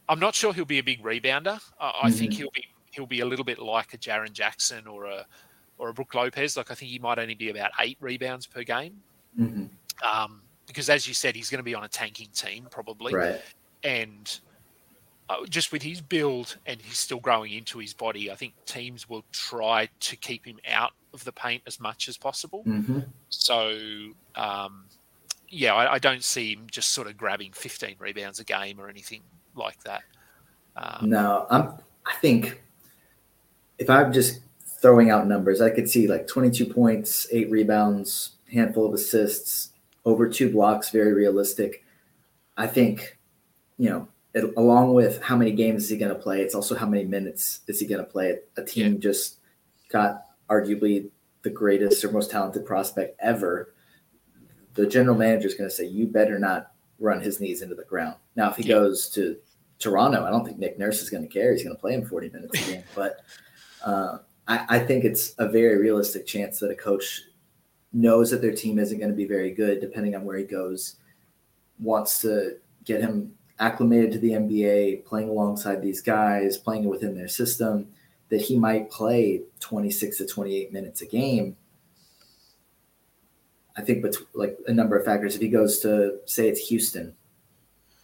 I'm 0.07 0.19
not 0.19 0.33
sure 0.35 0.53
he'll 0.53 0.63
be 0.65 0.79
a 0.79 0.83
big 0.83 1.03
rebounder. 1.03 1.59
I, 1.79 1.93
I 2.03 2.11
think 2.11 2.33
Mhm. 2.33 2.37
he'll 2.37 2.51
be 2.51 2.67
he'll 2.91 3.05
be 3.07 3.21
a 3.21 3.25
little 3.25 3.43
bit 3.45 3.57
like 3.59 3.93
a 3.93 3.97
Jaren 3.97 4.31
Jackson 4.31 4.85
or 4.87 5.05
a 5.05 5.25
or 5.77 5.89
a 5.89 5.93
Brook 5.93 6.13
Lopez. 6.13 6.55
Like 6.55 6.71
I 6.71 6.75
think 6.75 6.91
he 6.91 6.99
might 6.99 7.19
only 7.19 7.35
be 7.35 7.49
about 7.49 7.71
eight 7.81 7.97
rebounds 7.99 8.45
per 8.45 8.63
game. 8.63 9.01
Mhm. 9.37 9.69
Um, 10.05 10.42
because 10.67 10.89
as 10.89 11.07
you 11.07 11.13
said, 11.13 11.35
he's 11.35 11.49
going 11.49 11.59
to 11.59 11.63
be 11.63 11.75
on 11.75 11.83
a 11.83 11.89
tanking 11.89 12.29
team 12.33 12.67
probably, 12.69 13.13
Right. 13.13 13.41
and 13.83 14.39
uh, 15.29 15.45
just 15.49 15.71
with 15.71 15.81
his 15.81 16.01
build 16.01 16.57
and 16.65 16.81
he's 16.81 16.97
still 16.97 17.19
growing 17.19 17.53
into 17.53 17.79
his 17.79 17.93
body, 17.93 18.31
I 18.31 18.35
think 18.35 18.53
teams 18.65 19.07
will 19.07 19.23
try 19.31 19.89
to 20.01 20.15
keep 20.15 20.45
him 20.45 20.59
out 20.67 20.91
of 21.13 21.23
the 21.23 21.31
paint 21.31 21.63
as 21.65 21.79
much 21.79 22.07
as 22.09 22.17
possible. 22.17 22.63
hmm 22.63 22.99
So, 23.29 23.77
um, 24.35 24.85
yeah, 25.49 25.73
I, 25.75 25.93
I, 25.93 25.99
don't 25.99 26.23
see 26.23 26.53
him 26.53 26.65
just 26.71 26.91
sort 26.91 27.07
of 27.07 27.15
grabbing 27.15 27.51
15 27.51 27.95
rebounds 27.99 28.39
a 28.39 28.43
game 28.43 28.79
or 28.79 28.89
anything 28.89 29.21
like 29.55 29.81
that. 29.83 30.01
Um, 30.75 31.09
no, 31.09 31.45
I'm. 31.49 31.73
I 32.05 32.15
think 32.15 32.61
if 33.77 33.89
I'm 33.89 34.11
just 34.11 34.41
throwing 34.81 35.09
out 35.09 35.27
numbers, 35.27 35.61
I 35.61 35.69
could 35.69 35.89
see 35.89 36.07
like 36.07 36.27
22 36.27 36.65
points, 36.65 37.27
eight 37.31 37.49
rebounds, 37.49 38.31
handful 38.51 38.87
of 38.87 38.93
assists, 38.93 39.69
over 40.05 40.27
two 40.27 40.51
blocks, 40.51 40.89
very 40.89 41.13
realistic. 41.13 41.83
I 42.57 42.67
think, 42.67 43.17
you 43.77 43.89
know, 43.89 44.07
it, 44.33 44.51
along 44.57 44.93
with 44.93 45.21
how 45.21 45.35
many 45.35 45.51
games 45.51 45.83
is 45.83 45.89
he 45.89 45.97
going 45.97 46.13
to 46.13 46.19
play, 46.19 46.41
it's 46.41 46.55
also 46.55 46.75
how 46.75 46.87
many 46.87 47.05
minutes 47.05 47.61
is 47.67 47.79
he 47.79 47.85
going 47.85 48.03
to 48.03 48.09
play. 48.09 48.39
A 48.57 48.63
team 48.63 48.93
yeah. 48.93 48.99
just 48.99 49.39
got 49.89 50.25
arguably 50.49 51.09
the 51.43 51.49
greatest 51.49 52.03
or 52.03 52.11
most 52.11 52.31
talented 52.31 52.65
prospect 52.65 53.15
ever. 53.19 53.73
The 54.73 54.87
general 54.87 55.15
manager 55.15 55.47
is 55.47 55.53
going 55.53 55.69
to 55.69 55.75
say, 55.75 55.85
"You 55.85 56.07
better 56.07 56.39
not 56.39 56.71
run 56.99 57.21
his 57.21 57.39
knees 57.39 57.61
into 57.61 57.75
the 57.75 57.83
ground." 57.83 58.15
Now, 58.35 58.49
if 58.49 58.57
he 58.57 58.63
yeah. 58.63 58.75
goes 58.75 59.07
to 59.11 59.37
Toronto, 59.77 60.25
I 60.25 60.31
don't 60.31 60.45
think 60.45 60.57
Nick 60.57 60.79
Nurse 60.79 61.01
is 61.01 61.09
going 61.09 61.23
to 61.23 61.29
care. 61.29 61.51
He's 61.51 61.63
going 61.63 61.75
to 61.75 61.79
play 61.79 61.93
him 61.93 62.05
40 62.05 62.29
minutes 62.29 62.67
a 62.67 62.71
game. 62.71 62.83
But 62.95 63.19
uh, 63.83 64.19
I, 64.47 64.65
I, 64.69 64.79
think 64.79 65.03
it's 65.03 65.35
a 65.37 65.47
very 65.47 65.77
realistic 65.77 66.25
chance 66.25 66.59
that 66.59 66.71
a 66.71 66.75
coach 66.75 67.21
knows 67.93 68.31
that 68.31 68.41
their 68.41 68.55
team 68.55 68.79
isn't 68.79 68.97
going 68.97 69.11
to 69.11 69.15
be 69.15 69.27
very 69.27 69.51
good, 69.51 69.79
depending 69.79 70.15
on 70.15 70.25
where 70.25 70.37
he 70.37 70.43
goes, 70.43 70.95
wants 71.79 72.21
to 72.21 72.57
get 72.85 73.01
him 73.01 73.33
acclimated 73.59 74.11
to 74.11 74.19
the 74.19 74.31
NBA, 74.31 75.05
playing 75.05 75.29
alongside 75.29 75.81
these 75.81 76.01
guys, 76.01 76.57
playing 76.57 76.85
within 76.85 77.15
their 77.15 77.27
system, 77.27 77.87
that 78.29 78.41
he 78.41 78.57
might 78.57 78.89
play 78.89 79.41
26 79.59 80.17
to 80.17 80.25
28 80.25 80.73
minutes 80.73 81.01
a 81.01 81.05
game. 81.05 81.55
I 83.77 83.81
think, 83.81 84.01
but 84.01 84.15
like 84.33 84.57
a 84.67 84.73
number 84.73 84.97
of 84.97 85.05
factors. 85.05 85.35
If 85.35 85.41
he 85.41 85.49
goes 85.49 85.79
to, 85.79 86.19
say, 86.25 86.47
it's 86.47 86.67
Houston, 86.67 87.15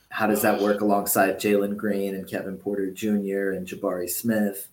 how 0.10 0.28
does 0.28 0.42
that 0.42 0.62
work 0.62 0.82
alongside 0.82 1.40
Jalen 1.40 1.78
Green 1.78 2.16
and 2.16 2.28
Kevin 2.28 2.58
Porter 2.58 2.90
Jr. 2.92 3.52
and 3.52 3.68
Jabari 3.68 4.10
Smith? 4.10 4.68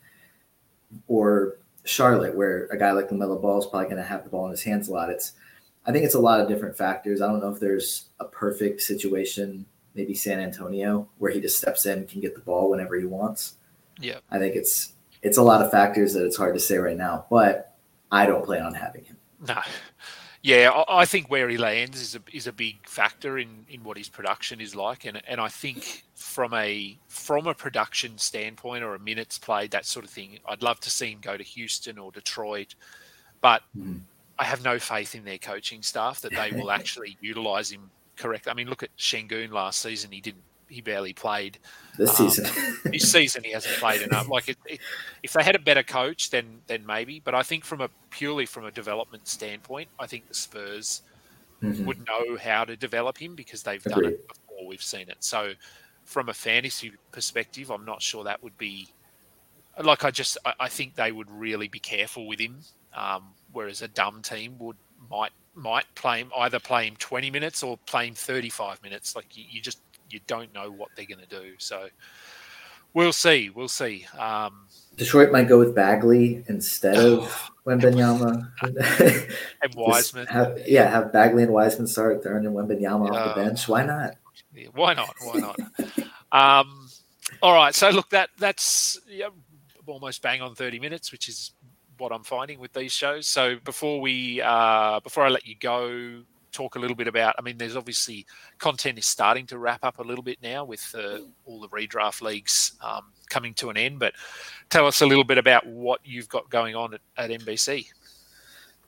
Or 1.09 1.59
Charlotte, 1.87 2.37
where 2.37 2.67
a 2.67 2.79
guy 2.79 2.93
like 2.93 3.09
LaMelo 3.09 3.41
Ball 3.41 3.59
is 3.59 3.67
probably 3.67 3.87
going 3.87 3.97
to 3.97 4.03
have 4.03 4.25
the 4.25 4.31
ball 4.31 4.47
in 4.47 4.51
his 4.51 4.63
hands 4.63 4.89
a 4.89 4.93
lot. 4.93 5.11
It's, 5.11 5.33
I 5.87 5.93
think 5.93 6.05
it's 6.05 6.15
a 6.15 6.21
lot 6.21 6.41
of 6.41 6.49
different 6.49 6.77
factors. 6.77 7.21
I 7.21 7.29
don't 7.29 7.41
know 7.41 7.51
if 7.51 7.61
there's 7.61 8.07
a 8.19 8.25
perfect 8.25 8.83
situation, 8.83 9.65
maybe 9.95 10.15
San 10.15 10.41
Antonio, 10.41 11.09
where 11.19 11.31
he 11.31 11.41
just 11.41 11.59
steps 11.59 11.87
in, 11.87 11.99
and 11.99 12.09
can 12.09 12.21
get 12.21 12.35
the 12.35 12.41
ball 12.41 12.71
whenever 12.71 12.97
he 12.97 13.05
wants. 13.05 13.55
Yeah, 14.01 14.19
I 14.31 14.39
think 14.39 14.57
it's 14.57 14.93
it's 15.23 15.39
a 15.39 15.43
lot 15.43 15.63
of 15.63 15.71
factors 15.71 16.13
that 16.15 16.27
it's 16.27 16.37
hard 16.37 16.55
to 16.55 16.61
say 16.61 16.77
right 16.77 16.97
now. 16.97 17.27
But 17.31 17.77
I 18.11 18.27
don't 18.27 18.45
plan 18.45 18.63
on 18.63 18.75
having 18.75 19.05
him. 19.05 19.17
No, 19.47 19.61
yeah, 20.47 20.85
I 20.87 21.07
think 21.07 21.29
where 21.29 21.49
he 21.49 21.59
lands 21.59 22.01
is 22.01 22.15
a 22.15 22.21
is 22.33 22.47
a 22.47 22.53
big 22.53 22.87
factor 22.87 23.37
in, 23.37 23.67
in 23.69 23.83
what 23.83 23.99
his 23.99 24.09
production 24.09 24.61
is 24.61 24.77
like, 24.77 25.05
and 25.05 25.21
and 25.27 25.41
I 25.41 25.49
think 25.49 26.05
from 26.15 26.55
a 26.55 26.97
from 27.09 27.49
a 27.49 27.55
production 27.55 28.17
standpoint 28.17 28.85
or 28.85 28.95
a 28.95 28.99
minutes 29.01 29.39
played 29.39 29.73
that 29.73 29.87
sort 29.87 30.05
of 30.05 30.11
thing, 30.13 30.39
I'd 30.47 30.63
love 30.63 30.79
to 30.81 30.91
see 30.91 31.11
him 31.11 31.19
go 31.21 31.37
to 31.37 31.43
Houston 31.43 31.99
or 31.99 32.13
Detroit, 32.13 32.77
but 33.41 33.63
mm. 33.77 34.03
I 34.39 34.45
have 34.45 34.63
no 34.63 34.79
faith 34.79 35.17
in 35.17 35.25
their 35.25 35.39
coaching 35.39 35.83
staff 35.83 36.21
that 36.21 36.31
they 36.31 36.53
will 36.57 36.71
actually 36.71 37.19
utilize 37.21 37.69
him 37.73 37.91
correctly. 38.17 38.53
I 38.53 38.55
mean, 38.55 38.69
look 38.69 38.85
at 38.85 38.97
Sengun 38.97 39.51
last 39.51 39.81
season; 39.81 40.13
he 40.13 40.21
didn't 40.21 40.45
he 40.69 40.81
barely 40.81 41.13
played 41.13 41.59
this 41.97 42.19
um, 42.21 42.31
season. 42.31 42.75
this 42.85 43.11
season 43.11 43.45
he 43.45 43.53
hasn't 43.53 43.75
played 43.77 44.03
enough. 44.03 44.29
Like 44.29 44.49
it, 44.49 44.59
it, 44.67 44.81
if 45.23 45.33
they 45.33 45.43
had 45.43 45.55
a 45.55 45.61
better 45.61 45.83
coach, 45.83 46.31
then 46.31 46.61
then 46.67 46.85
maybe. 46.87 47.21
But 47.21 47.35
I 47.35 47.43
think 47.43 47.65
from 47.65 47.81
a 47.81 47.89
purely 48.11 48.47
from 48.47 48.65
a 48.65 48.71
development 48.71 49.29
standpoint, 49.29 49.89
I 49.99 50.07
think 50.07 50.29
the 50.29 50.35
Spurs 50.35 51.03
mm-hmm. 51.63 51.85
would 51.85 52.07
know 52.07 52.37
how 52.37 52.65
to 52.65 52.77
develop 52.77 53.19
him 53.19 53.35
because 53.35 53.63
they've 53.63 53.85
Agreed. 53.87 54.03
done 54.03 54.13
it 54.13 54.29
before. 54.29 54.67
We've 54.67 54.83
seen 54.83 55.09
it. 55.09 55.19
So 55.21 55.53
from 56.05 56.29
a 56.29 56.35
fantasy 56.35 56.93
perspective, 57.13 57.71
I'm 57.71 57.85
not 57.85 58.03
sure 58.03 58.25
that 58.25 58.43
would 58.43 58.57
be 58.59 58.89
like 59.83 60.05
I 60.05 60.11
just 60.11 60.39
I, 60.45 60.55
I 60.61 60.69
think 60.69 60.95
they 60.95 61.13
would 61.13 61.31
really 61.31 61.69
be 61.69 61.79
careful 61.79 62.27
with 62.27 62.41
him. 62.41 62.59
Um, 62.95 63.35
whereas 63.53 63.83
a 63.83 63.89
dumb 63.89 64.23
team 64.23 64.57
would 64.59 64.77
might 65.11 65.33
might 65.55 65.87
play 65.95 66.21
him 66.21 66.31
either 66.37 66.61
play 66.61 66.87
him 66.87 66.97
20 66.99 67.31
minutes 67.31 67.63
or 67.63 67.79
play 67.87 68.07
him 68.07 68.15
35 68.15 68.83
minutes. 68.83 69.17
Like 69.17 69.37
you, 69.37 69.45
you 69.49 69.61
just 69.61 69.81
you 70.11 70.21
don't 70.27 70.53
know 70.55 70.71
what 70.71 70.91
they're 70.97 71.07
going 71.07 71.21
to 71.21 71.27
do. 71.27 71.55
So 71.59 71.89
we'll 72.95 73.13
see. 73.13 73.51
We'll 73.51 73.69
see. 73.69 74.07
Um, 74.19 74.67
Detroit 74.97 75.31
might 75.31 75.49
go 75.49 75.59
with 75.59 75.75
Bagley 75.75 76.45
instead 76.49 76.97
of 76.97 77.51
Wembanyama. 77.67 78.51
and 79.63 79.75
Wiseman. 79.75 80.27
Have, 80.27 80.59
yeah, 80.67 80.89
have 80.89 81.13
Bagley 81.13 81.43
and 81.43 81.53
Wiseman 81.53 81.87
start 81.87 82.23
throwing 82.23 82.45
Wembanyama 82.45 83.11
off 83.11 83.37
the 83.37 83.43
bench. 83.43 83.69
Why 83.69 83.85
not? 83.85 84.15
Yeah, 84.55 84.69
why 84.75 84.95
not? 84.95 85.15
Why 85.23 85.41
not? 85.41 85.59
um, 86.33 86.89
all 87.43 87.55
right. 87.55 87.75
So 87.75 87.91
look, 87.91 88.09
that 88.11 88.31
that's 88.39 88.99
yeah, 89.09 89.29
almost 89.87 90.23
bang 90.23 90.41
on 90.41 90.55
thirty 90.55 90.79
minutes, 90.79 91.13
which 91.13 91.29
is 91.29 91.53
what 91.99 92.13
I'm 92.13 92.25
finding 92.25 92.59
with 92.59 92.73
these 92.73 92.93
shows. 92.93 93.27
So 93.27 93.57
before 93.65 94.01
we 94.01 94.41
uh, 94.43 95.01
before 95.01 95.25
I 95.25 95.29
let 95.29 95.47
you 95.47 95.57
go, 95.59 96.23
talk 96.57 96.77
a 96.77 96.79
little 96.79 96.97
bit 96.97 97.09
about? 97.09 97.35
I 97.39 97.43
mean, 97.43 97.59
there's 97.59 97.77
obviously 97.77 98.27
content 98.59 98.99
is 98.99 99.07
starting 99.07 99.47
to 99.47 99.59
wrap 99.59 99.85
up 99.85 99.99
a 99.99 100.03
little 100.03 100.25
bit 100.25 100.39
now 100.43 100.65
with 100.65 100.95
uh, 100.97 101.19
all 101.45 101.61
the 101.61 101.69
redraft 101.69 102.23
leagues 102.23 102.73
um, 102.83 103.13
coming 103.29 103.53
to 103.55 103.71
an 103.71 103.77
end. 103.77 103.99
But 103.99 104.15
tell 104.71 104.87
us 104.87 105.03
a 105.03 105.07
little 105.07 105.25
bit 105.25 105.39
about 105.39 105.67
what 105.67 106.01
you've 106.05 106.29
got 106.29 106.49
going 106.51 106.75
on 106.75 106.95
at, 106.95 107.01
at 107.17 107.31
NBC. 107.31 107.87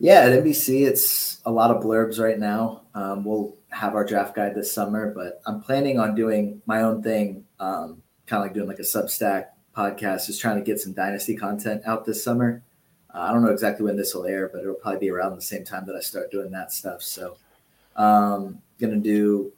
Yeah, 0.01 0.21
at 0.21 0.45
NBC, 0.45 0.87
it's 0.87 1.41
a 1.45 1.51
lot 1.51 1.71
of 1.71 1.83
blurbs 1.83 2.19
right 2.19 2.39
now. 2.39 2.83
Um, 2.95 3.25
we'll 3.25 3.57
have 3.71 3.95
our 3.95 4.05
draft 4.05 4.35
guide 4.35 4.55
this 4.55 4.73
summer, 4.73 5.13
but 5.13 5.43
I'm 5.45 5.61
planning 5.61 5.99
on 5.99 6.15
doing 6.15 6.63
my 6.67 6.83
own 6.83 7.03
thing, 7.03 7.45
um, 7.59 8.01
kind 8.27 8.41
of 8.41 8.47
like 8.47 8.55
doing 8.55 8.69
like 8.69 8.79
a 8.79 8.83
Substack 8.83 9.47
podcast, 9.77 10.27
just 10.27 10.41
trying 10.41 10.57
to 10.57 10.63
get 10.63 10.81
some 10.81 10.93
Dynasty 10.93 11.37
content 11.37 11.83
out 11.85 12.07
this 12.07 12.23
summer. 12.23 12.63
Uh, 13.13 13.21
I 13.21 13.33
don't 13.33 13.43
know 13.43 13.51
exactly 13.51 13.85
when 13.85 13.97
this 13.97 14.15
will 14.15 14.27
air, 14.27 14.49
but 14.53 14.63
it'll 14.63 14.75
probably 14.75 15.01
be 15.01 15.11
around 15.11 15.35
the 15.35 15.43
same 15.43 15.65
time 15.65 15.85
that 15.87 15.97
I 15.97 16.01
start 16.01 16.31
doing 16.31 16.51
that 16.53 16.73
stuff. 16.73 17.03
So 17.03 17.37
um, 17.99 18.63
going 18.79 18.95
to 18.95 19.01
do 19.01 19.53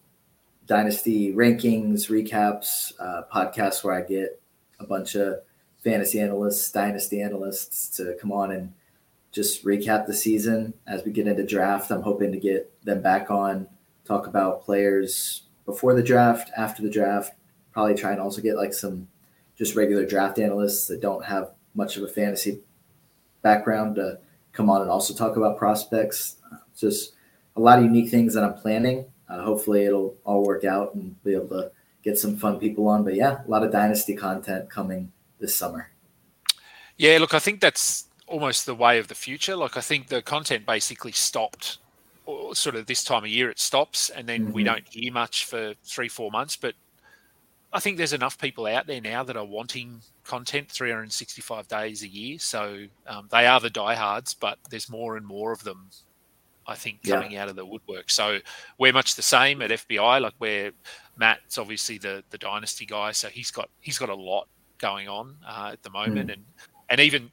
dynasty 0.66 1.32
rankings, 1.32 2.08
recaps, 2.08 2.92
uh, 2.98 3.22
podcasts 3.32 3.84
where 3.84 3.94
I 3.94 4.02
get 4.02 4.40
a 4.80 4.86
bunch 4.86 5.14
of 5.14 5.40
fantasy 5.84 6.20
analysts, 6.20 6.70
dynasty 6.72 7.20
analysts 7.20 7.88
to 7.96 8.16
come 8.20 8.32
on 8.32 8.50
and 8.50 8.72
just 9.32 9.64
recap 9.64 10.06
the 10.06 10.14
season 10.14 10.74
as 10.86 11.04
we 11.04 11.12
get 11.12 11.26
into 11.26 11.44
draft. 11.44 11.90
I'm 11.90 12.02
hoping 12.02 12.32
to 12.32 12.38
get 12.38 12.72
them 12.84 13.02
back 13.02 13.30
on, 13.30 13.68
talk 14.04 14.26
about 14.26 14.62
players 14.62 15.42
before 15.66 15.94
the 15.94 16.02
draft, 16.02 16.50
after 16.56 16.82
the 16.82 16.90
draft. 16.90 17.34
Probably 17.72 17.94
try 17.94 18.12
and 18.12 18.20
also 18.20 18.42
get 18.42 18.56
like 18.56 18.74
some 18.74 19.06
just 19.56 19.76
regular 19.76 20.04
draft 20.04 20.38
analysts 20.38 20.86
that 20.88 21.00
don't 21.00 21.24
have 21.24 21.52
much 21.74 21.96
of 21.96 22.02
a 22.02 22.08
fantasy 22.08 22.60
background 23.42 23.96
to 23.96 24.18
come 24.52 24.68
on 24.68 24.82
and 24.82 24.90
also 24.90 25.14
talk 25.14 25.36
about 25.36 25.58
prospects. 25.58 26.36
Just 26.76 27.12
a 27.56 27.60
lot 27.60 27.78
of 27.78 27.84
unique 27.84 28.10
things 28.10 28.34
that 28.34 28.44
I'm 28.44 28.54
planning. 28.54 29.06
Uh, 29.28 29.42
hopefully, 29.42 29.84
it'll 29.84 30.16
all 30.24 30.44
work 30.44 30.64
out 30.64 30.94
and 30.94 31.22
be 31.22 31.34
able 31.34 31.48
to 31.48 31.70
get 32.02 32.18
some 32.18 32.36
fun 32.36 32.58
people 32.58 32.88
on. 32.88 33.04
But 33.04 33.14
yeah, 33.14 33.42
a 33.46 33.48
lot 33.48 33.62
of 33.62 33.72
dynasty 33.72 34.14
content 34.14 34.70
coming 34.70 35.12
this 35.38 35.54
summer. 35.56 35.90
Yeah, 36.96 37.18
look, 37.18 37.34
I 37.34 37.38
think 37.38 37.60
that's 37.60 38.06
almost 38.26 38.66
the 38.66 38.74
way 38.74 38.98
of 38.98 39.08
the 39.08 39.14
future. 39.14 39.56
Like, 39.56 39.76
I 39.76 39.80
think 39.80 40.08
the 40.08 40.22
content 40.22 40.66
basically 40.66 41.12
stopped, 41.12 41.78
sort 42.52 42.76
of 42.76 42.86
this 42.86 43.04
time 43.04 43.24
of 43.24 43.30
year, 43.30 43.50
it 43.50 43.58
stops, 43.58 44.10
and 44.10 44.28
then 44.28 44.44
mm-hmm. 44.44 44.52
we 44.52 44.64
don't 44.64 44.86
hear 44.88 45.12
much 45.12 45.46
for 45.46 45.74
three, 45.84 46.08
four 46.08 46.30
months. 46.30 46.56
But 46.56 46.74
I 47.72 47.80
think 47.80 47.96
there's 47.96 48.12
enough 48.12 48.38
people 48.38 48.66
out 48.66 48.86
there 48.86 49.00
now 49.00 49.22
that 49.22 49.36
are 49.36 49.44
wanting 49.44 50.00
content 50.24 50.70
365 50.70 51.68
days 51.68 52.02
a 52.02 52.08
year. 52.08 52.38
So 52.38 52.84
um, 53.06 53.28
they 53.30 53.46
are 53.46 53.60
the 53.60 53.70
diehards, 53.70 54.34
but 54.34 54.58
there's 54.70 54.90
more 54.90 55.16
and 55.16 55.26
more 55.26 55.52
of 55.52 55.64
them 55.64 55.88
I 56.70 56.76
think, 56.76 57.02
coming 57.02 57.32
yeah. 57.32 57.42
out 57.42 57.48
of 57.48 57.56
the 57.56 57.66
woodwork. 57.66 58.10
So 58.10 58.38
we're 58.78 58.92
much 58.92 59.16
the 59.16 59.22
same 59.22 59.60
at 59.60 59.70
FBI. 59.70 60.20
Like 60.20 60.34
where 60.38 60.70
Matt's 61.16 61.58
obviously 61.58 61.98
the 61.98 62.22
the 62.30 62.38
dynasty 62.38 62.86
guy, 62.86 63.10
so 63.10 63.28
he's 63.28 63.50
got 63.50 63.68
he's 63.80 63.98
got 63.98 64.08
a 64.08 64.14
lot 64.14 64.46
going 64.78 65.08
on 65.08 65.36
uh, 65.46 65.70
at 65.72 65.82
the 65.82 65.90
moment, 65.90 66.28
mm. 66.28 66.34
and 66.34 66.44
and 66.88 67.00
even 67.00 67.30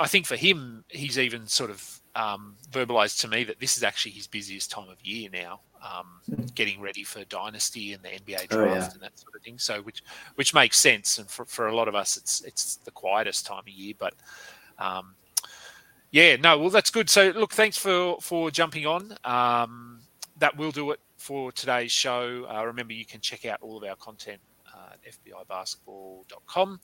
I 0.00 0.06
think 0.06 0.26
for 0.26 0.36
him, 0.36 0.84
he's 0.88 1.18
even 1.18 1.46
sort 1.46 1.68
of 1.70 2.00
um, 2.14 2.56
verbalized 2.70 3.20
to 3.20 3.28
me 3.28 3.44
that 3.44 3.60
this 3.60 3.76
is 3.76 3.82
actually 3.82 4.12
his 4.12 4.26
busiest 4.26 4.70
time 4.70 4.88
of 4.88 5.04
year 5.04 5.28
now, 5.30 5.60
um, 5.82 6.20
mm. 6.30 6.54
getting 6.54 6.80
ready 6.80 7.04
for 7.04 7.24
dynasty 7.24 7.92
and 7.92 8.02
the 8.02 8.08
NBA 8.08 8.48
draft 8.48 8.52
oh, 8.52 8.64
yeah. 8.64 8.90
and 8.90 9.02
that 9.02 9.18
sort 9.18 9.34
of 9.34 9.42
thing. 9.42 9.58
So 9.58 9.82
which 9.82 10.02
which 10.36 10.54
makes 10.54 10.78
sense, 10.78 11.18
and 11.18 11.28
for, 11.28 11.44
for 11.44 11.68
a 11.68 11.76
lot 11.76 11.88
of 11.88 11.94
us, 11.94 12.16
it's 12.16 12.40
it's 12.40 12.76
the 12.76 12.90
quietest 12.90 13.44
time 13.44 13.58
of 13.58 13.68
year, 13.68 13.92
but 13.98 14.14
um, 14.78 15.14
yeah, 16.12 16.36
no, 16.36 16.58
well, 16.58 16.70
that's 16.70 16.90
good. 16.90 17.08
So, 17.10 17.30
look, 17.30 17.52
thanks 17.52 17.76
for 17.76 18.16
for 18.20 18.50
jumping 18.50 18.86
on. 18.86 19.16
Um, 19.24 20.00
that 20.38 20.56
will 20.56 20.70
do 20.70 20.90
it 20.90 21.00
for 21.16 21.52
today's 21.52 21.90
show. 21.90 22.46
Uh, 22.52 22.64
remember, 22.66 22.92
you 22.92 23.06
can 23.06 23.20
check 23.20 23.44
out 23.46 23.58
all 23.62 23.78
of 23.78 23.84
our 23.84 23.96
content 23.96 24.40
uh, 24.74 24.90
at 24.92 25.48
fbibasketball.com. 25.48 26.80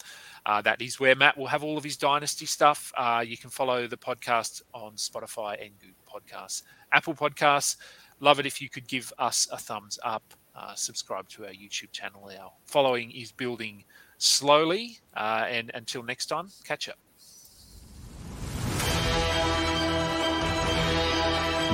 Uh, 0.46 0.62
that 0.62 0.80
is 0.80 0.98
where 0.98 1.14
Matt 1.14 1.36
will 1.36 1.46
have 1.46 1.62
all 1.62 1.76
of 1.76 1.84
his 1.84 1.96
dynasty 1.96 2.46
stuff. 2.46 2.92
Uh, 2.96 3.22
you 3.26 3.36
can 3.36 3.50
follow 3.50 3.86
the 3.86 3.96
podcast 3.96 4.62
on 4.72 4.94
Spotify 4.94 5.60
and 5.62 5.70
Google 5.78 6.04
Podcasts, 6.06 6.62
Apple 6.92 7.14
Podcasts. 7.14 7.76
love 8.20 8.40
it 8.40 8.46
if 8.46 8.62
you 8.62 8.68
could 8.68 8.86
give 8.88 9.12
us 9.18 9.46
a 9.52 9.58
thumbs 9.58 9.98
up, 10.04 10.22
uh, 10.54 10.74
subscribe 10.74 11.28
to 11.28 11.44
our 11.44 11.52
YouTube 11.52 11.92
channel. 11.92 12.30
Our 12.40 12.52
following 12.64 13.10
is 13.10 13.32
building 13.32 13.84
slowly. 14.18 14.98
Uh, 15.16 15.46
and 15.48 15.70
until 15.74 16.02
next 16.02 16.26
time, 16.26 16.48
catch 16.64 16.88
up. 16.88 17.07